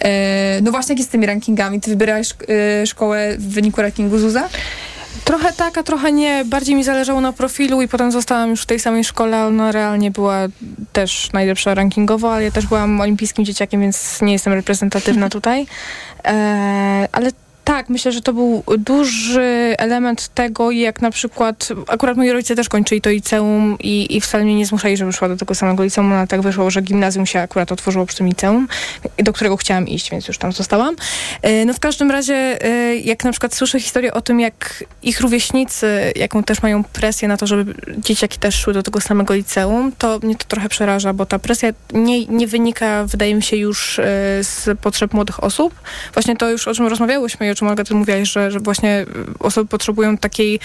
E, 0.00 0.60
no 0.62 0.70
właśnie, 0.70 0.92
jak 0.92 0.98
jest 0.98 1.10
z 1.10 1.12
tymi 1.12 1.26
rankingami? 1.26 1.80
Ty 1.80 1.90
wybierałeś 1.90 2.34
e, 2.82 2.86
szkołę 2.86 3.36
w 3.38 3.48
wyniku 3.48 3.82
rankingu 3.82 4.18
ZUZA? 4.18 4.48
Trochę 5.24 5.52
tak, 5.52 5.78
a 5.78 5.82
trochę 5.82 6.12
nie. 6.12 6.44
Bardziej 6.44 6.74
mi 6.74 6.84
zależało 6.84 7.20
na 7.20 7.32
profilu 7.32 7.82
i 7.82 7.88
potem 7.88 8.12
zostałam 8.12 8.50
już 8.50 8.62
w 8.62 8.66
tej 8.66 8.80
samej 8.80 9.04
szkole. 9.04 9.46
Ona 9.46 9.72
realnie 9.72 10.10
była 10.10 10.46
też 10.92 11.32
najlepsza 11.32 11.74
rankingowo, 11.74 12.34
ale 12.34 12.44
ja 12.44 12.50
też 12.50 12.66
byłam 12.66 13.00
olimpijskim 13.00 13.44
dzieciakiem, 13.44 13.80
więc 13.80 14.22
nie 14.22 14.32
jestem 14.32 14.52
reprezentatywna 14.52 15.28
tutaj. 15.36 15.66
E, 16.24 17.08
ale 17.12 17.30
tak, 17.64 17.88
myślę, 17.88 18.12
że 18.12 18.20
to 18.20 18.32
był 18.32 18.62
duży 18.78 19.74
element 19.78 20.28
tego, 20.34 20.70
jak 20.70 21.02
na 21.02 21.10
przykład, 21.10 21.68
akurat 21.88 22.16
moi 22.16 22.30
rodzice 22.30 22.56
też 22.56 22.68
kończyli 22.68 23.00
to 23.00 23.10
liceum 23.10 23.76
i, 23.80 24.16
i 24.16 24.20
wcale 24.20 24.44
mnie 24.44 24.54
nie 24.54 24.66
zmuszali, 24.66 24.96
żebym 24.96 25.12
szła 25.12 25.28
do 25.28 25.36
tego 25.36 25.54
samego 25.54 25.84
liceum, 25.84 26.12
ale 26.12 26.26
tak 26.26 26.40
wyszło, 26.40 26.70
że 26.70 26.82
gimnazjum 26.82 27.26
się 27.26 27.40
akurat 27.40 27.72
otworzyło 27.72 28.06
przy 28.06 28.16
tym 28.16 28.26
liceum, 28.26 28.68
do 29.18 29.32
którego 29.32 29.56
chciałam 29.56 29.88
iść, 29.88 30.10
więc 30.10 30.28
już 30.28 30.38
tam 30.38 30.52
zostałam. 30.52 30.96
E, 31.42 31.64
no 31.64 31.74
w 31.74 31.80
każdym 31.80 32.10
razie, 32.10 32.34
e, 32.64 32.96
jak 32.96 33.24
na 33.24 33.30
przykład 33.30 33.54
słyszę 33.54 33.80
historię 33.80 34.14
o 34.14 34.20
tym, 34.20 34.40
jak 34.40 34.84
ich 35.02 35.20
rówieśnicy, 35.20 36.12
jaką 36.16 36.42
też 36.42 36.62
mają 36.62 36.84
presję 36.84 37.28
na 37.28 37.36
to, 37.36 37.46
żeby 37.46 37.74
dzieciaki 37.98 38.38
też 38.38 38.54
szły 38.54 38.72
do 38.72 38.82
tego 38.82 39.00
samego 39.00 39.34
liceum, 39.34 39.92
to 39.98 40.18
mnie 40.22 40.36
to 40.36 40.44
trochę 40.44 40.68
przeraża, 40.68 41.12
bo 41.12 41.26
ta 41.26 41.38
presja 41.38 41.70
nie, 41.92 42.26
nie 42.26 42.46
wynika, 42.46 43.04
wydaje 43.04 43.34
mi 43.34 43.42
się, 43.42 43.56
już 43.56 43.98
e, 43.98 44.02
z 44.42 44.78
potrzeb 44.80 45.14
młodych 45.14 45.44
osób. 45.44 45.74
Właśnie 46.14 46.36
to 46.36 46.50
już, 46.50 46.68
o 46.68 46.74
czym 46.74 46.86
rozmawiałyśmy 46.86 47.46
i 47.50 47.52
o 47.52 47.54
czym 47.54 47.68
Olga, 47.68 47.84
ty 47.84 47.94
mówiłaś, 47.94 48.32
że, 48.32 48.50
że 48.50 48.60
właśnie 48.60 49.06
osoby 49.38 49.68
potrzebują 49.68 50.18
takiej 50.18 50.60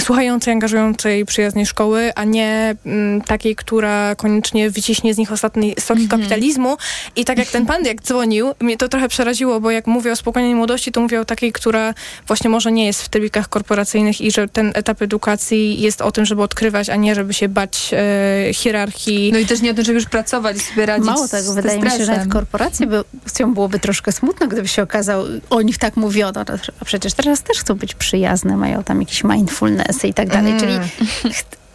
słuchającej, 0.00 0.52
angażującej, 0.52 1.26
przyjaznej 1.26 1.66
szkoły, 1.66 2.12
a 2.14 2.24
nie 2.24 2.76
m, 2.86 3.20
takiej, 3.26 3.56
która 3.56 4.14
koniecznie 4.14 4.70
wyciśnie 4.70 5.14
z 5.14 5.18
nich 5.18 5.32
ostatni 5.32 5.74
soki 5.80 6.00
mm 6.00 6.08
-hmm. 6.08 6.10
kapitalizmu. 6.10 6.76
I 7.16 7.24
tak 7.24 7.38
jak 7.38 7.48
ten 7.48 7.66
pan 7.66 7.84
jak 7.84 8.02
dzwonił, 8.02 8.52
mnie 8.60 8.76
to 8.76 8.88
trochę 8.88 9.08
przeraziło, 9.08 9.60
bo 9.60 9.70
jak 9.70 9.86
mówię 9.86 10.12
o 10.12 10.16
spokojnej 10.16 10.54
młodości, 10.54 10.92
to 10.92 11.00
mówię 11.00 11.20
o 11.20 11.24
takiej, 11.24 11.52
która 11.52 11.94
właśnie 12.26 12.50
może 12.50 12.72
nie 12.72 12.86
jest 12.86 13.02
w 13.02 13.08
trybikach 13.08 13.48
korporacyjnych 13.48 14.20
i 14.20 14.30
że 14.30 14.48
ten 14.48 14.72
etap 14.74 15.02
edukacji 15.02 15.80
jest 15.80 16.00
o 16.00 16.12
tym, 16.12 16.24
żeby 16.24 16.42
odkrywać, 16.42 16.90
a 16.90 16.96
nie 16.96 17.14
żeby 17.14 17.34
się 17.34 17.48
bać 17.48 17.90
e, 17.92 18.54
hierarchii. 18.54 19.32
No 19.32 19.38
i 19.38 19.46
też 19.46 19.60
nie 19.60 19.70
o 19.70 19.74
tym, 19.74 19.84
żeby 19.84 19.94
już 19.94 20.08
pracować 20.08 20.56
i 20.56 20.60
sobie 20.60 20.86
radzić 20.86 21.06
Mało 21.06 21.28
tego, 21.28 21.54
wydaje 21.54 21.80
mi 21.80 21.90
się, 21.90 22.04
że 22.04 22.26
korporacje 22.30 22.86
by, 22.86 23.04
byłoby 23.46 23.78
troszkę 23.78 24.12
smutno, 24.12 24.48
gdyby 24.48 24.68
się 24.68 24.82
okazał, 24.82 25.24
o 25.50 25.62
nich 25.62 25.78
tak 25.78 25.96
mówiono, 26.22 26.44
a 26.80 26.84
przecież 26.84 27.14
teraz 27.14 27.42
też 27.42 27.58
chcą 27.58 27.74
być 27.74 27.94
przyjazne, 27.94 28.56
mają 28.56 28.84
tam 28.84 29.00
jakieś 29.00 29.24
mindfulness 29.24 30.04
i 30.04 30.14
tak 30.14 30.28
dalej, 30.28 30.52
mm. 30.52 30.60
czyli 30.62 30.78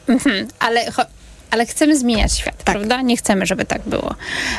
mhm, 0.08 0.48
ale 0.60 0.86
ale 1.52 1.66
chcemy 1.66 1.98
zmieniać 1.98 2.34
świat, 2.38 2.64
tak. 2.64 2.76
prawda? 2.76 3.02
Nie 3.02 3.18
chcemy, 3.18 3.46
żeby 3.46 3.66
tak 3.66 3.82
było. 3.86 4.16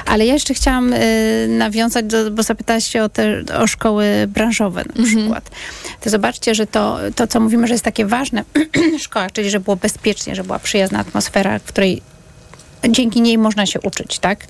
Ale 0.06 0.26
ja 0.26 0.32
jeszcze 0.32 0.54
chciałam 0.54 0.92
y, 0.92 1.46
nawiązać, 1.48 2.06
do, 2.06 2.30
bo 2.30 2.42
zapytałaś 2.42 2.84
się 2.84 3.02
o, 3.02 3.08
te, 3.08 3.42
o 3.58 3.66
szkoły 3.66 4.26
branżowe 4.28 4.84
na 4.84 5.02
mhm. 5.02 5.06
przykład. 5.06 5.50
To 6.00 6.10
zobaczcie, 6.10 6.54
że 6.54 6.66
to, 6.66 6.98
to, 7.16 7.26
co 7.26 7.40
mówimy, 7.40 7.66
że 7.66 7.74
jest 7.74 7.84
takie 7.84 8.06
ważne 8.06 8.44
w 8.98 9.02
szkołach, 9.02 9.32
czyli 9.32 9.50
że 9.50 9.60
było 9.60 9.76
bezpiecznie, 9.76 10.34
że 10.34 10.44
była 10.44 10.58
przyjazna 10.58 10.98
atmosfera, 10.98 11.58
w 11.58 11.62
której 11.62 12.02
dzięki 12.90 13.20
niej 13.20 13.38
można 13.38 13.66
się 13.66 13.80
uczyć, 13.80 14.18
tak? 14.18 14.46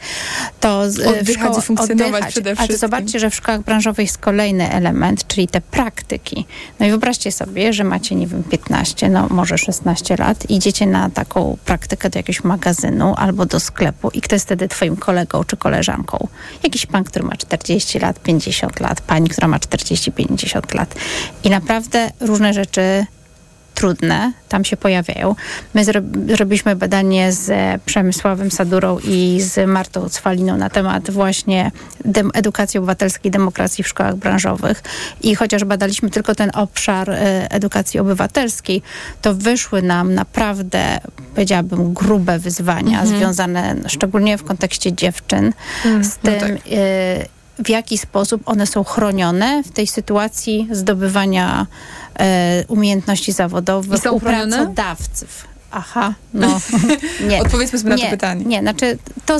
To 0.60 0.80
oddychać 0.80 1.58
i 1.58 1.62
funkcjonować 1.62 2.06
oddychać. 2.06 2.32
przede 2.32 2.56
wszystkim. 2.56 2.70
Ale 2.70 2.78
zobaczcie, 2.78 3.20
że 3.20 3.30
w 3.30 3.34
szkołach 3.34 3.62
branżowych 3.62 4.06
jest 4.06 4.18
kolejny 4.18 4.70
element, 4.70 5.26
czyli 5.26 5.48
te 5.48 5.60
praktyki. 5.60 6.46
No 6.80 6.86
i 6.86 6.88
wyobraźcie 6.88 7.32
sobie, 7.32 7.72
że 7.72 7.84
macie, 7.84 8.14
nie 8.14 8.26
wiem, 8.26 8.42
15, 8.42 9.08
no 9.08 9.28
może 9.30 9.58
16 9.58 10.16
lat, 10.16 10.50
idziecie 10.50 10.86
na 10.86 11.10
taką 11.10 11.56
praktykę 11.64 12.10
do 12.10 12.18
jakiegoś 12.18 12.44
magazynu 12.44 13.14
albo 13.16 13.46
do 13.46 13.60
sklepu 13.60 14.10
i 14.10 14.20
kto 14.20 14.34
jest 14.34 14.44
wtedy 14.44 14.68
twoim 14.68 14.96
kolegą 14.96 15.44
czy 15.44 15.56
koleżanką? 15.56 16.28
Jakiś 16.62 16.86
pan, 16.86 17.04
który 17.04 17.24
ma 17.24 17.36
40 17.36 17.98
lat, 17.98 18.20
50 18.22 18.80
lat, 18.80 19.00
pani, 19.00 19.28
która 19.28 19.48
ma 19.48 19.58
40-50 19.58 20.74
lat. 20.74 20.94
I 21.44 21.50
naprawdę 21.50 22.10
różne 22.20 22.54
rzeczy 22.54 23.06
trudne 23.78 24.32
tam 24.48 24.64
się 24.64 24.76
pojawiają. 24.76 25.34
My 25.74 25.84
zro 25.84 26.00
zrobiliśmy 26.28 26.76
badanie 26.76 27.32
z 27.32 27.50
Przemysławem 27.82 28.50
Sadurą 28.50 28.98
i 29.04 29.40
z 29.40 29.68
Martą 29.68 30.08
Cwaliną 30.08 30.56
na 30.56 30.70
temat 30.70 31.10
właśnie 31.10 31.70
edukacji 32.34 32.78
obywatelskiej, 32.78 33.30
demokracji 33.30 33.84
w 33.84 33.88
szkołach 33.88 34.16
branżowych 34.16 34.82
i 35.22 35.34
chociaż 35.34 35.64
badaliśmy 35.64 36.10
tylko 36.10 36.34
ten 36.34 36.50
obszar 36.54 37.10
y, 37.10 37.16
edukacji 37.50 38.00
obywatelskiej, 38.00 38.82
to 39.22 39.34
wyszły 39.34 39.82
nam 39.82 40.14
naprawdę, 40.14 41.00
powiedziałabym, 41.34 41.94
grube 41.94 42.38
wyzwania 42.38 43.00
mhm. 43.00 43.18
związane 43.18 43.76
szczególnie 43.86 44.38
w 44.38 44.44
kontekście 44.44 44.92
dziewczyn 44.92 45.52
mhm. 45.84 46.04
z 46.04 46.18
no 46.22 46.30
tym, 46.30 46.40
no 46.40 46.56
tak. 46.56 46.66
y, 46.66 47.37
w 47.64 47.68
jaki 47.68 47.98
sposób 47.98 48.42
one 48.46 48.66
są 48.66 48.84
chronione 48.84 49.62
w 49.62 49.72
tej 49.72 49.86
sytuacji 49.86 50.68
zdobywania 50.72 51.66
e, 52.18 52.64
umiejętności 52.68 53.32
zawodowych 53.32 54.12
u 54.12 54.20
pracodawców. 54.20 55.48
Aha, 55.70 56.14
no 56.34 56.60
nie. 57.28 57.40
Odpowiedzmy 57.40 57.78
sobie 57.78 57.90
na 57.90 57.98
to 57.98 58.10
pytanie. 58.10 58.44
Nie, 58.44 58.60
znaczy 58.60 58.98
to... 59.26 59.38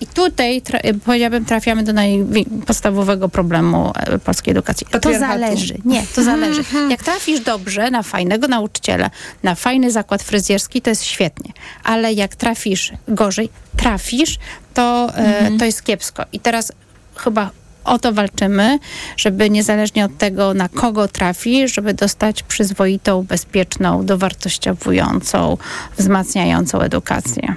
I 0.00 0.06
tutaj, 0.06 0.62
tra 0.62 0.78
powiedziałabym, 1.04 1.44
trafiamy 1.44 1.82
do 1.82 1.92
najpodstawowego 1.92 3.28
problemu 3.28 3.92
e, 3.96 4.18
polskiej 4.18 4.52
edukacji. 4.52 4.86
To 5.00 5.18
zależy. 5.18 5.78
Nie, 5.84 6.02
to 6.14 6.22
zależy. 6.22 6.64
Jak 6.90 7.02
trafisz 7.02 7.40
dobrze 7.40 7.90
na 7.90 8.02
fajnego 8.02 8.48
nauczyciela, 8.48 9.10
na 9.42 9.54
fajny 9.54 9.90
zakład 9.90 10.22
fryzjerski, 10.22 10.82
to 10.82 10.90
jest 10.90 11.04
świetnie. 11.04 11.52
Ale 11.84 12.12
jak 12.12 12.36
trafisz 12.36 12.92
gorzej, 13.08 13.48
trafisz, 13.76 14.38
to, 14.74 15.08
e, 15.14 15.16
mhm. 15.16 15.58
to 15.58 15.64
jest 15.64 15.82
kiepsko. 15.82 16.24
I 16.32 16.40
teraz 16.40 16.72
chyba 17.16 17.50
o 17.84 17.98
to 17.98 18.12
walczymy, 18.12 18.78
żeby 19.16 19.50
niezależnie 19.50 20.04
od 20.04 20.18
tego, 20.18 20.54
na 20.54 20.68
kogo 20.68 21.08
trafi, 21.08 21.68
żeby 21.68 21.94
dostać 21.94 22.42
przyzwoitą, 22.42 23.22
bezpieczną, 23.22 24.06
dowartościowującą, 24.06 25.56
wzmacniającą 25.98 26.80
edukację. 26.80 27.54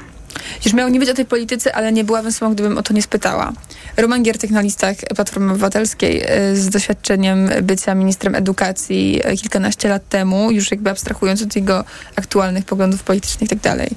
Już 0.65 0.73
miało 0.73 0.89
nie 0.89 0.99
być 0.99 1.09
o 1.09 1.13
tej 1.13 1.25
polityce, 1.25 1.75
ale 1.75 1.91
nie 1.91 2.03
byłabym 2.03 2.31
sobą, 2.31 2.53
gdybym 2.53 2.77
o 2.77 2.83
to 2.83 2.93
nie 2.93 3.01
spytała. 3.01 3.53
Roman 3.97 4.23
Giertek 4.23 4.51
na 4.51 4.61
listach 4.61 4.95
Platformy 5.15 5.51
Obywatelskiej 5.51 6.23
y, 6.51 6.57
z 6.57 6.69
doświadczeniem 6.69 7.49
bycia 7.61 7.95
ministrem 7.95 8.35
edukacji 8.35 9.21
y, 9.33 9.37
kilkanaście 9.37 9.89
lat 9.89 10.09
temu, 10.09 10.51
już 10.51 10.71
jakby 10.71 10.89
abstrahując 10.89 11.41
od 11.41 11.55
jego 11.55 11.83
aktualnych 12.15 12.65
poglądów 12.65 13.03
politycznych 13.03 13.41
i 13.41 13.49
tak 13.49 13.59
dalej. 13.59 13.89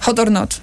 Hot 0.00 0.18
or 0.18 0.30
not? 0.30 0.60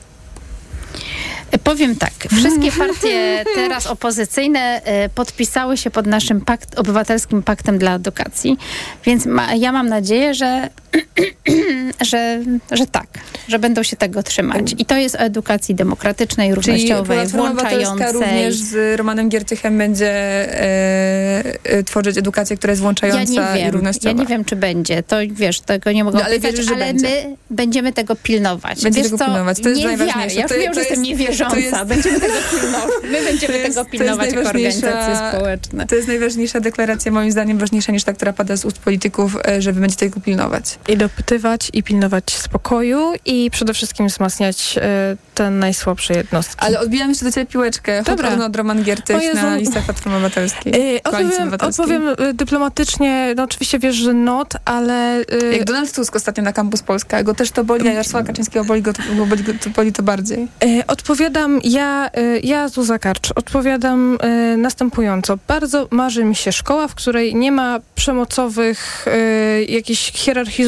Powiem 1.63 1.95
tak, 1.95 2.13
wszystkie 2.31 2.71
partie 2.87 3.45
teraz 3.55 3.87
opozycyjne 3.87 4.81
e, 4.83 5.09
podpisały 5.09 5.77
się 5.77 5.91
pod 5.91 6.05
naszym 6.05 6.41
pakt, 6.41 6.79
obywatelskim 6.79 7.43
paktem 7.43 7.77
dla 7.77 7.95
edukacji, 7.95 8.57
więc 9.05 9.25
ma, 9.25 9.55
ja 9.55 9.71
mam 9.71 9.89
nadzieję, 9.89 10.33
że, 10.33 10.69
że, 12.11 12.43
że 12.71 12.87
tak, 12.87 13.07
że 13.47 13.59
będą 13.59 13.83
się 13.83 13.95
tego 13.95 14.23
trzymać. 14.23 14.75
I 14.77 14.85
to 14.85 14.97
jest 14.97 15.15
o 15.15 15.19
edukacji 15.19 15.75
demokratycznej, 15.75 16.55
równościowej, 16.55 17.19
Czyli 17.19 17.31
włączającej. 17.31 18.13
również 18.13 18.55
z 18.55 18.97
Romanem 18.99 19.29
Giertychem 19.29 19.77
będzie 19.77 20.09
e, 20.11 21.43
e, 21.63 21.83
tworzyć 21.83 22.17
edukację, 22.17 22.57
która 22.57 22.71
jest 22.71 22.81
włączająca 22.81 23.33
Ja 23.41 23.53
nie 23.53 23.59
i 23.59 23.63
wiem, 23.63 23.73
równościowa. 23.73 24.09
ja 24.09 24.13
nie 24.21 24.25
wiem, 24.25 24.45
czy 24.45 24.55
będzie. 24.55 25.03
To 25.03 25.15
wiesz, 25.31 25.59
tego 25.61 25.91
nie 25.91 26.03
mogę 26.03 26.17
No, 26.17 26.23
ale 26.25 26.35
obiecać, 26.35 26.51
wierzysz, 26.51 26.65
że 26.69 26.75
ale 26.75 26.85
będzie? 26.85 27.07
my 27.07 27.35
będziemy 27.49 27.93
tego 27.93 28.15
pilnować. 28.15 28.83
Będzie 28.83 28.99
wiesz 29.01 29.07
tego 29.11 29.17
co? 29.17 29.25
pilnować. 29.25 29.59
To 29.61 29.69
jest 29.69 29.81
nie 29.81 29.87
najważniejsze. 29.87 30.35
Ja 30.35 30.41
już 30.43 30.51
wiem, 30.51 30.67
to 30.67 30.73
że 30.73 30.79
jestem 30.79 31.05
jest- 31.05 31.19
niewierząca. 31.19 31.57
jest- 31.57 31.83
Będziemy 31.85 32.19
tego 32.19 32.33
pilnować. 32.51 32.89
My 33.11 33.23
będziemy 33.23 33.57
jest- 33.57 33.75
tego 33.75 33.85
pilnować 33.89 34.33
jako 34.33 34.49
organizacje 34.49 35.29
społeczne. 35.29 35.87
To 35.87 35.95
jest 35.95 36.07
najważniejsza 36.07 36.59
deklaracja, 36.59 37.11
moim 37.11 37.31
zdaniem 37.31 37.57
ważniejsza 37.57 37.91
niż 37.91 38.03
ta, 38.03 38.13
która 38.13 38.33
pada 38.33 38.55
z 38.57 38.65
ust 38.65 38.77
polityków, 38.79 39.37
e, 39.47 39.61
że 39.61 39.73
wy 39.73 39.81
będziecie 39.81 40.05
tego 40.05 40.19
pilnować. 40.21 40.79
I 40.87 40.97
dopytywać, 40.97 41.69
i 41.73 41.83
pilnować 41.83 42.33
spokoju, 42.33 43.13
i 43.25 43.51
przede 43.51 43.73
wszystkim 43.73 44.07
wzmacniać 44.07 44.75
e, 44.81 45.15
te 45.35 45.49
najsłabsze 45.49 46.13
jednostki. 46.13 46.65
Ale 46.65 46.79
odbijam 46.79 47.09
jeszcze 47.09 47.25
do 47.25 47.31
ciebie 47.31 47.45
piłeczkę. 47.45 48.03
Dobra. 48.03 48.23
Hodowno 48.25 48.45
od 48.45 48.55
Roman 48.55 48.83
Giertych 48.83 49.33
na 49.33 49.55
listach 49.55 49.83
Platformy 49.85 50.17
Obywatelskiej. 50.17 51.01
Koalicji 51.03 51.43
odpowiem, 51.43 51.53
odpowiem 51.69 52.03
dyplomatycznie, 52.33 53.33
no 53.37 53.43
oczywiście 53.43 53.79
wiesz, 53.79 53.95
że 53.95 54.13
not, 54.13 54.53
ale... 54.65 55.17
e, 55.19 55.55
Jak 55.57 55.63
Donald 55.63 55.91
Tusk 55.95 56.15
ostatnio 56.15 56.43
na 56.43 56.53
Campus 56.53 56.81
Polska, 56.83 57.23
go 57.23 57.33
też 57.35 57.51
to 57.51 57.63
boli, 57.63 57.87
a 57.87 57.91
Jarosława 57.91 58.27
Kaczyńskiego 58.27 58.65
boli, 58.65 58.81
go, 58.81 58.93
to- 58.93 59.01
boli, 59.25 59.43
to, 59.43 59.69
boli 59.69 59.93
to 59.93 60.03
bardziej. 60.03 60.47
E, 60.63 60.87
Odpowiadam, 60.87 61.59
ja, 61.63 62.09
e, 62.13 62.39
ja 62.39 62.67
Zuza 62.67 62.99
Karcz, 62.99 63.31
odpowiadam 63.35 64.17
e, 64.21 64.57
następująco. 64.57 65.37
Bardzo 65.47 65.87
marzy 65.91 66.23
mi 66.25 66.35
się 66.35 66.51
szkoła, 66.51 66.87
w 66.87 66.95
której 66.95 67.35
nie 67.35 67.51
ma 67.51 67.79
przemocowych, 67.95 69.05
jakichś 69.67 70.11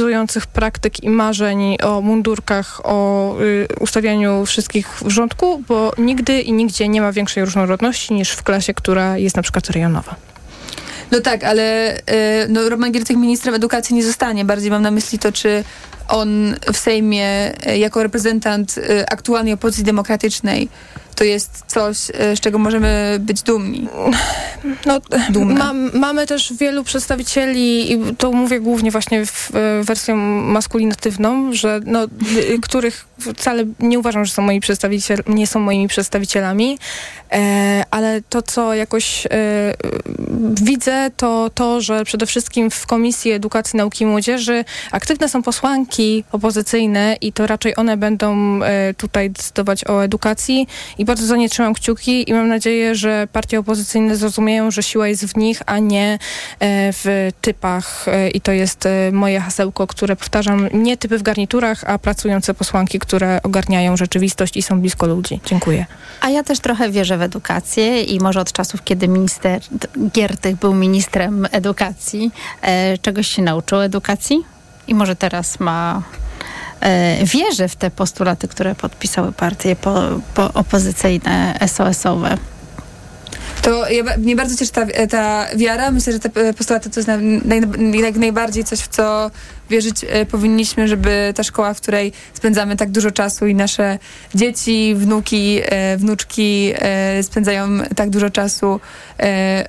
hierarchizujących 0.06 0.48
praktyk 0.48 1.04
i 1.04 1.10
marzeń 1.10 1.78
o 1.84 2.02
mundurkach, 2.02 2.82
o 2.84 3.36
e, 3.40 3.78
ustawianiu 3.80 4.46
wszystkich 4.46 4.88
w 4.88 5.10
rządku, 5.10 5.64
bo 5.68 5.94
nigdy 5.98 6.42
i 6.42 6.54
nigdzie 6.54 6.88
nie 6.88 7.02
ma 7.02 7.12
większej 7.12 7.46
różnorodności 7.46 8.14
niż 8.14 8.32
w 8.32 8.44
klasie, 8.44 8.74
która 8.74 9.18
jest 9.18 9.36
na 9.36 9.42
przykład 9.42 9.70
rejonowa. 9.70 10.16
No 11.12 11.22
tak, 11.22 11.44
ale 11.44 11.96
e, 12.06 12.48
no, 12.50 12.70
Roman 12.70 12.92
Giertych 12.92 13.18
ministrem 13.18 13.56
edukacji 13.56 13.96
nie 13.96 14.04
zostanie. 14.04 14.46
Bardziej 14.46 14.72
mam 14.72 14.82
na 14.82 14.92
myśli 14.92 15.20
to, 15.20 15.32
czy 15.32 15.64
on 16.08 16.56
w 16.74 16.78
Sejmie 16.78 17.54
e, 17.66 17.78
jako 17.78 18.04
reprezentant 18.04 18.78
e, 18.78 19.12
aktualnej 19.12 19.54
opozycji 19.54 19.84
demokratycznej 19.84 20.70
to 21.16 21.24
jest 21.24 21.64
coś, 21.68 21.98
e, 22.14 22.36
z 22.36 22.40
czego 22.40 22.60
możemy 22.60 23.18
być 23.20 23.42
dumni. 23.42 23.88
No, 24.86 25.02
mamy 25.94 26.28
też 26.28 26.54
wielu 26.54 26.84
przedstawicieli, 26.84 27.92
i 27.92 28.16
to 28.18 28.32
mówię 28.32 28.60
głównie 28.60 28.92
właśnie 28.92 29.26
w, 29.26 29.52
e, 29.56 29.84
wersją 29.84 30.16
maskulinatywną, 30.42 31.54
że 31.54 31.80
no, 31.86 32.04
y, 32.04 32.60
których 32.68 33.06
wcale 33.20 33.64
nie 33.80 34.00
uważam, 34.00 34.26
że 34.26 34.34
są 34.34 34.42
moi 34.42 34.60
przedstawiciel, 34.60 35.24
nie 35.28 35.48
są 35.48 35.60
moimi 35.60 35.88
przedstawicielami, 35.88 36.78
e, 37.32 37.84
ale 37.92 38.22
to, 38.30 38.42
co 38.42 38.74
jakoś 38.74 39.26
e, 39.26 39.30
widzę, 40.62 41.12
to 41.18 41.52
to, 41.54 41.82
że 41.82 42.06
przede 42.06 42.26
wszystkim 42.26 42.72
w 42.72 42.86
Komisji 42.86 43.32
Edukacji, 43.32 43.78
Nauki 43.78 44.04
i 44.04 44.08
Młodzieży 44.08 44.66
aktywne 44.92 45.30
są 45.30 45.44
posłanki 45.44 45.95
opozycyjne 46.32 47.18
i 47.22 47.34
to 47.34 47.48
raczej 47.48 47.76
one 47.76 47.98
będą 47.98 48.60
e, 48.64 48.94
tutaj 48.94 49.30
decydować 49.30 49.88
o 49.88 50.04
edukacji 50.04 50.68
i 50.98 51.06
bardzo 51.06 51.26
za 51.26 51.36
nie 51.36 51.50
trzymam 51.50 51.74
kciuki 51.74 52.30
i 52.30 52.34
mam 52.34 52.48
nadzieję, 52.48 52.96
że 52.96 53.28
partie 53.32 53.60
opozycyjne 53.60 54.16
zrozumieją, 54.16 54.72
że 54.72 54.84
siła 54.84 55.08
jest 55.08 55.26
w 55.26 55.38
nich, 55.38 55.62
a 55.66 55.80
nie 55.80 56.20
e, 56.60 56.94
w 56.94 57.32
typach 57.42 58.06
E, 58.08 58.30
i 58.30 58.42
to 58.42 58.52
jest 58.52 58.88
moje 59.12 59.40
hasełko, 59.40 59.88
które 59.88 60.16
powtarzam, 60.16 60.70
nie 60.74 60.98
typy 60.98 61.18
w 61.18 61.24
garniturach, 61.24 61.84
a 61.88 62.00
pracujące 62.00 62.54
posłanki, 62.54 63.00
które 63.00 63.40
ogarniają 63.44 63.98
rzeczywistość 63.98 64.58
i 64.58 64.62
są 64.62 64.82
blisko 64.82 65.08
ludzi. 65.08 65.40
Dziękuję. 65.46 65.86
A 66.22 66.30
ja 66.30 66.44
też 66.44 66.60
trochę 66.60 66.92
wierzę 66.92 67.18
w 67.18 67.22
edukację 67.22 68.04
i 68.04 68.20
może 68.20 68.42
od 68.42 68.52
czasów, 68.52 68.84
kiedy 68.84 69.08
minister 69.08 69.62
Giertych 70.14 70.56
był 70.56 70.74
ministrem 70.74 71.48
edukacji, 71.52 72.32
czegoś 73.02 73.28
się 73.28 73.42
nauczył 73.42 73.82
edukacji 73.82 74.55
i 74.88 74.96
może 74.96 75.16
teraz 75.16 75.60
ma 75.60 76.02
e, 76.82 77.26
wierzę 77.26 77.68
w 77.68 77.76
te 77.76 77.92
postulaty, 77.92 78.48
które 78.48 78.76
podpisały 78.76 79.32
partie 79.32 79.76
po, 79.76 80.02
po 80.34 80.54
opozycyjne, 80.54 81.60
SOS-owe. 81.68 82.38
To 83.62 83.90
ja, 83.90 84.04
mnie 84.18 84.36
bardzo 84.36 84.58
cieszy 84.58 84.72
ta, 84.72 84.86
ta 85.10 85.46
wiara. 85.56 85.92
Myślę, 85.92 86.14
że 86.14 86.20
te 86.20 86.42
e, 86.42 86.54
postulaty 86.54 86.90
to 86.90 87.00
jest 87.00 87.08
naj, 87.08 87.62
naj, 88.02 88.14
najbardziej 88.14 88.64
coś, 88.64 88.80
w 88.80 88.88
co 88.88 89.32
wierzyć 89.70 90.06
e, 90.10 90.26
powinniśmy, 90.26 90.88
żeby 90.88 91.34
ta 91.36 91.44
szkoła, 91.44 91.74
w 91.74 91.82
której 91.82 92.14
spędzamy 92.34 92.76
tak 92.76 92.92
dużo 92.92 93.12
czasu 93.12 93.48
i 93.48 93.56
nasze 93.56 94.00
dzieci, 94.36 94.96
wnuki, 94.96 95.60
e, 95.66 95.98
wnuczki 95.98 96.74
e, 96.76 97.24
spędzają 97.24 97.68
tak 97.96 98.10
dużo 98.10 98.30
czasu, 98.30 98.80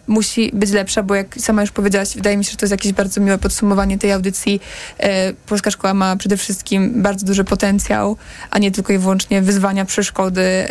musi 0.07 0.51
być 0.55 0.71
lepsza, 0.71 1.03
bo 1.03 1.15
jak 1.15 1.35
sama 1.39 1.61
już 1.61 1.71
powiedziałaś, 1.71 2.15
wydaje 2.15 2.37
mi 2.37 2.45
się, 2.45 2.51
że 2.51 2.57
to 2.57 2.65
jest 2.65 2.71
jakieś 2.71 2.93
bardzo 2.93 3.21
miłe 3.21 3.39
podsumowanie 3.39 3.99
tej 3.99 4.13
audycji. 4.13 4.61
Polska 5.47 5.71
szkoła 5.71 5.95
ma 5.95 6.17
przede 6.17 6.37
wszystkim 6.37 7.03
bardzo 7.03 7.27
duży 7.27 7.45
potencjał, 7.45 8.17
a 8.51 8.59
nie 8.59 8.71
tylko 8.71 8.93
i 8.93 8.99
wyłącznie 8.99 9.43
wyzwania, 9.43 9.85
przeszkody 9.85 10.67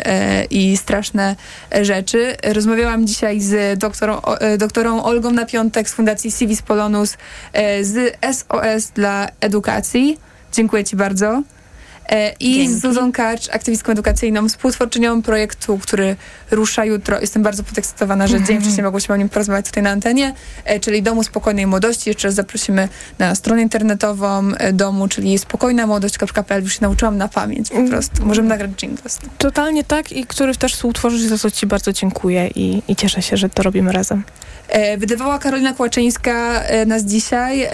i 0.50 0.76
straszne 0.76 1.36
rzeczy. 1.82 2.36
Rozmawiałam 2.44 3.06
dzisiaj 3.06 3.40
z 3.40 3.78
doktorą, 3.78 4.20
doktorą 4.58 5.02
Olgą 5.02 5.30
na 5.30 5.46
piątek 5.46 5.90
z 5.90 5.94
Fundacji 5.94 6.32
Civis 6.32 6.62
Polonus 6.62 7.16
z 7.82 8.16
SOS 8.36 8.90
dla 8.94 9.15
edukacji. 9.40 10.18
Dziękuję 10.52 10.84
Ci 10.84 10.96
bardzo. 10.96 11.42
E, 12.08 12.32
I 12.40 12.54
Dzięki. 12.54 12.74
z 12.74 12.80
Zuzą 12.80 13.12
Karcz, 13.12 13.48
aktywistką 13.48 13.92
edukacyjną, 13.92 14.48
współtwórczynią 14.48 15.22
projektu, 15.22 15.78
który 15.78 16.16
rusza 16.50 16.84
jutro. 16.84 17.20
Jestem 17.20 17.42
bardzo 17.42 17.62
podekscytowana, 17.62 18.26
że 18.26 18.42
dzień 18.42 18.60
wcześniej 18.60 18.84
mogłyśmy 18.84 19.14
o 19.14 19.18
nim 19.18 19.28
porozmawiać 19.28 19.66
tutaj 19.66 19.82
na 19.82 19.90
antenie, 19.90 20.34
e, 20.64 20.80
czyli 20.80 21.02
Domu 21.02 21.22
Spokojnej 21.22 21.66
Młodości. 21.66 22.10
Jeszcze 22.10 22.28
raz 22.28 22.34
zaprosimy 22.34 22.88
na 23.18 23.34
stronę 23.34 23.62
internetową 23.62 24.52
e, 24.54 24.72
domu, 24.72 25.08
czyli 25.08 25.38
spokojnamłodość.pl. 25.38 26.62
Już 26.62 26.72
się 26.72 26.78
nauczyłam 26.82 27.16
na 27.16 27.28
pamięć 27.28 27.70
po 27.70 27.82
prostu. 27.82 28.26
Możemy 28.26 28.48
nagrać 28.48 28.70
jingles. 28.82 29.18
Totalnie 29.38 29.84
tak 29.84 30.12
i 30.12 30.26
który 30.26 30.54
też 30.54 30.74
współtworzysz, 30.74 31.22
za 31.22 31.38
co 31.38 31.50
Ci 31.50 31.66
bardzo 31.66 31.92
dziękuję 31.92 32.48
i, 32.54 32.82
i 32.88 32.96
cieszę 32.96 33.22
się, 33.22 33.36
że 33.36 33.48
to 33.48 33.62
robimy 33.62 33.92
razem. 33.92 34.22
Wydawała 34.98 35.38
Karolina 35.38 35.72
Kłaczyńska 35.72 36.62
nas 36.86 37.02
dzisiaj 37.02 37.68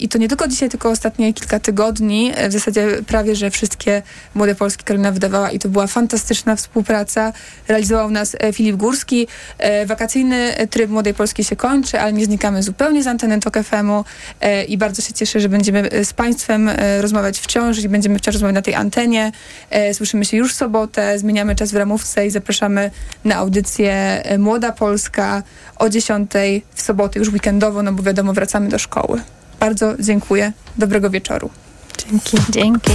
i 0.00 0.08
to 0.08 0.18
nie 0.18 0.28
tylko 0.28 0.48
dzisiaj, 0.48 0.68
tylko 0.68 0.90
ostatnie 0.90 1.34
kilka 1.34 1.60
tygodni. 1.60 2.32
W 2.48 2.52
zasadzie 2.52 2.88
prawie, 3.06 3.36
że 3.36 3.50
wszystkie 3.74 4.02
Młode 4.34 4.54
Polskie 4.54 4.84
Karolina 4.84 5.12
wydawała 5.12 5.50
i 5.50 5.58
to 5.58 5.68
była 5.68 5.86
fantastyczna 5.86 6.56
współpraca. 6.56 7.32
Realizował 7.68 8.10
nas 8.10 8.36
e, 8.40 8.52
Filip 8.52 8.76
Górski. 8.76 9.26
E, 9.58 9.86
Wakacyjny 9.86 10.54
tryb 10.70 10.90
Młodej 10.90 11.14
Polskiej 11.14 11.44
się 11.44 11.56
kończy, 11.56 12.00
ale 12.00 12.12
nie 12.12 12.24
znikamy 12.24 12.62
zupełnie 12.62 13.02
z 13.02 13.06
anteny 13.06 13.40
TOK 13.40 13.58
FM-u 13.64 14.04
e, 14.40 14.64
i 14.64 14.78
bardzo 14.78 15.02
się 15.02 15.12
cieszę, 15.12 15.40
że 15.40 15.48
będziemy 15.48 15.90
e, 15.90 16.04
z 16.04 16.12
Państwem 16.12 16.68
e, 16.68 17.02
rozmawiać 17.02 17.38
wciąż 17.38 17.78
i 17.78 17.88
będziemy 17.88 18.18
wciąż 18.18 18.34
rozmawiać 18.34 18.54
na 18.54 18.62
tej 18.62 18.74
antenie. 18.74 19.32
E, 19.70 19.94
Słyszymy 19.94 20.24
się 20.24 20.36
już 20.36 20.52
w 20.52 20.56
sobotę, 20.56 21.18
zmieniamy 21.18 21.54
czas 21.54 21.72
w 21.72 21.76
ramówce 21.76 22.26
i 22.26 22.30
zapraszamy 22.30 22.90
na 23.24 23.36
audycję 23.36 23.94
e, 24.24 24.38
Młoda 24.38 24.72
Polska 24.72 25.42
o 25.76 25.88
10 25.88 26.30
w 26.74 26.82
sobotę, 26.82 27.18
już 27.18 27.28
weekendowo, 27.28 27.82
no 27.82 27.92
bo 27.92 28.02
wiadomo, 28.02 28.32
wracamy 28.32 28.68
do 28.68 28.78
szkoły. 28.78 29.20
Bardzo 29.60 29.94
dziękuję. 30.00 30.52
Dobrego 30.78 31.10
wieczoru. 31.10 31.50
Dzięki. 31.98 32.36
Dzięki. 32.50 32.92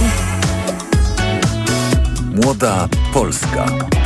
Młoda 2.30 2.88
Polska. 3.12 3.99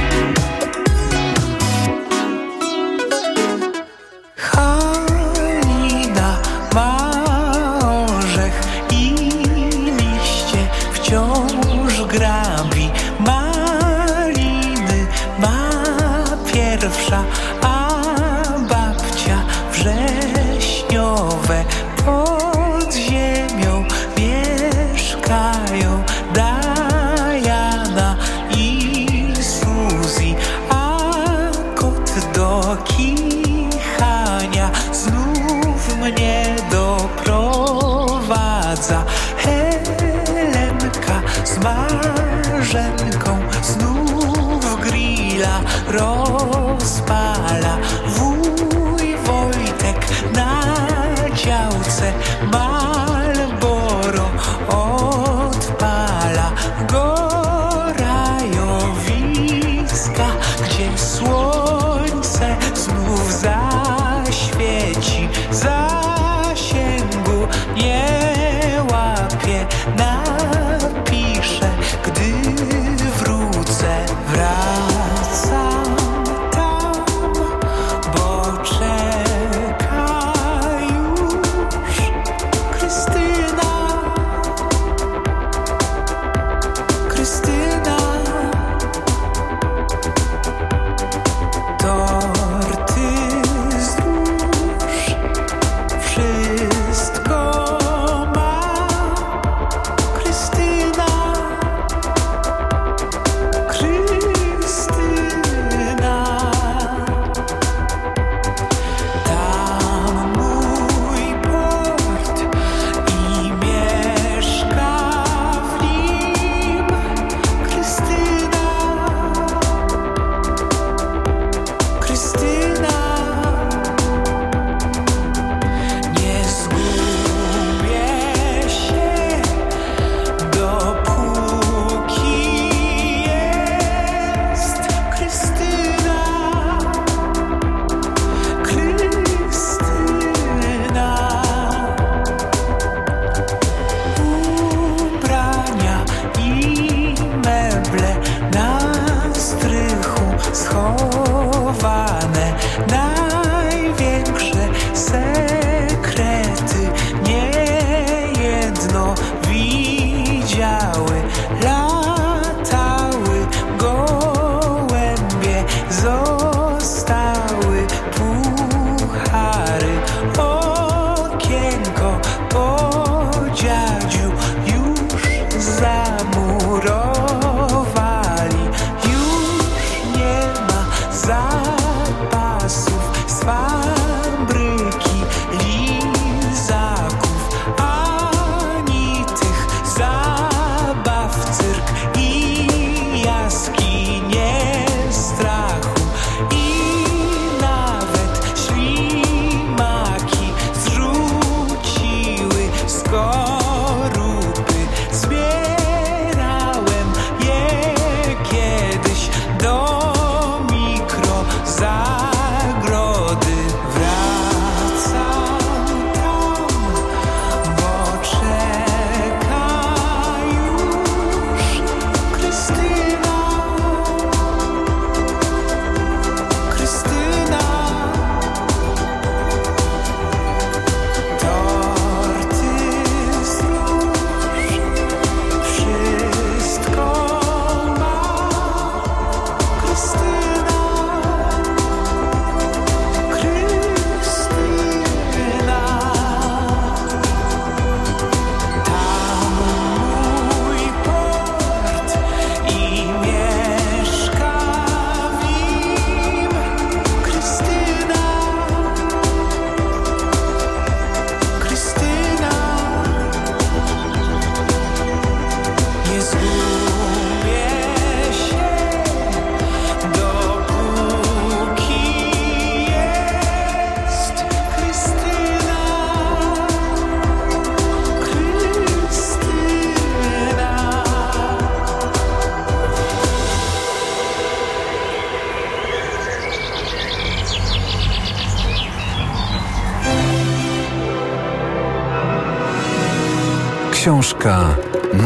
Polska, 59.95 60.27
gdzie 60.65 60.99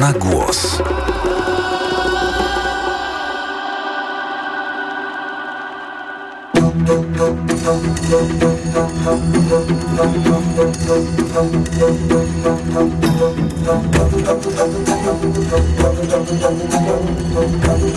na 0.09 0.15
głos. 0.15 0.83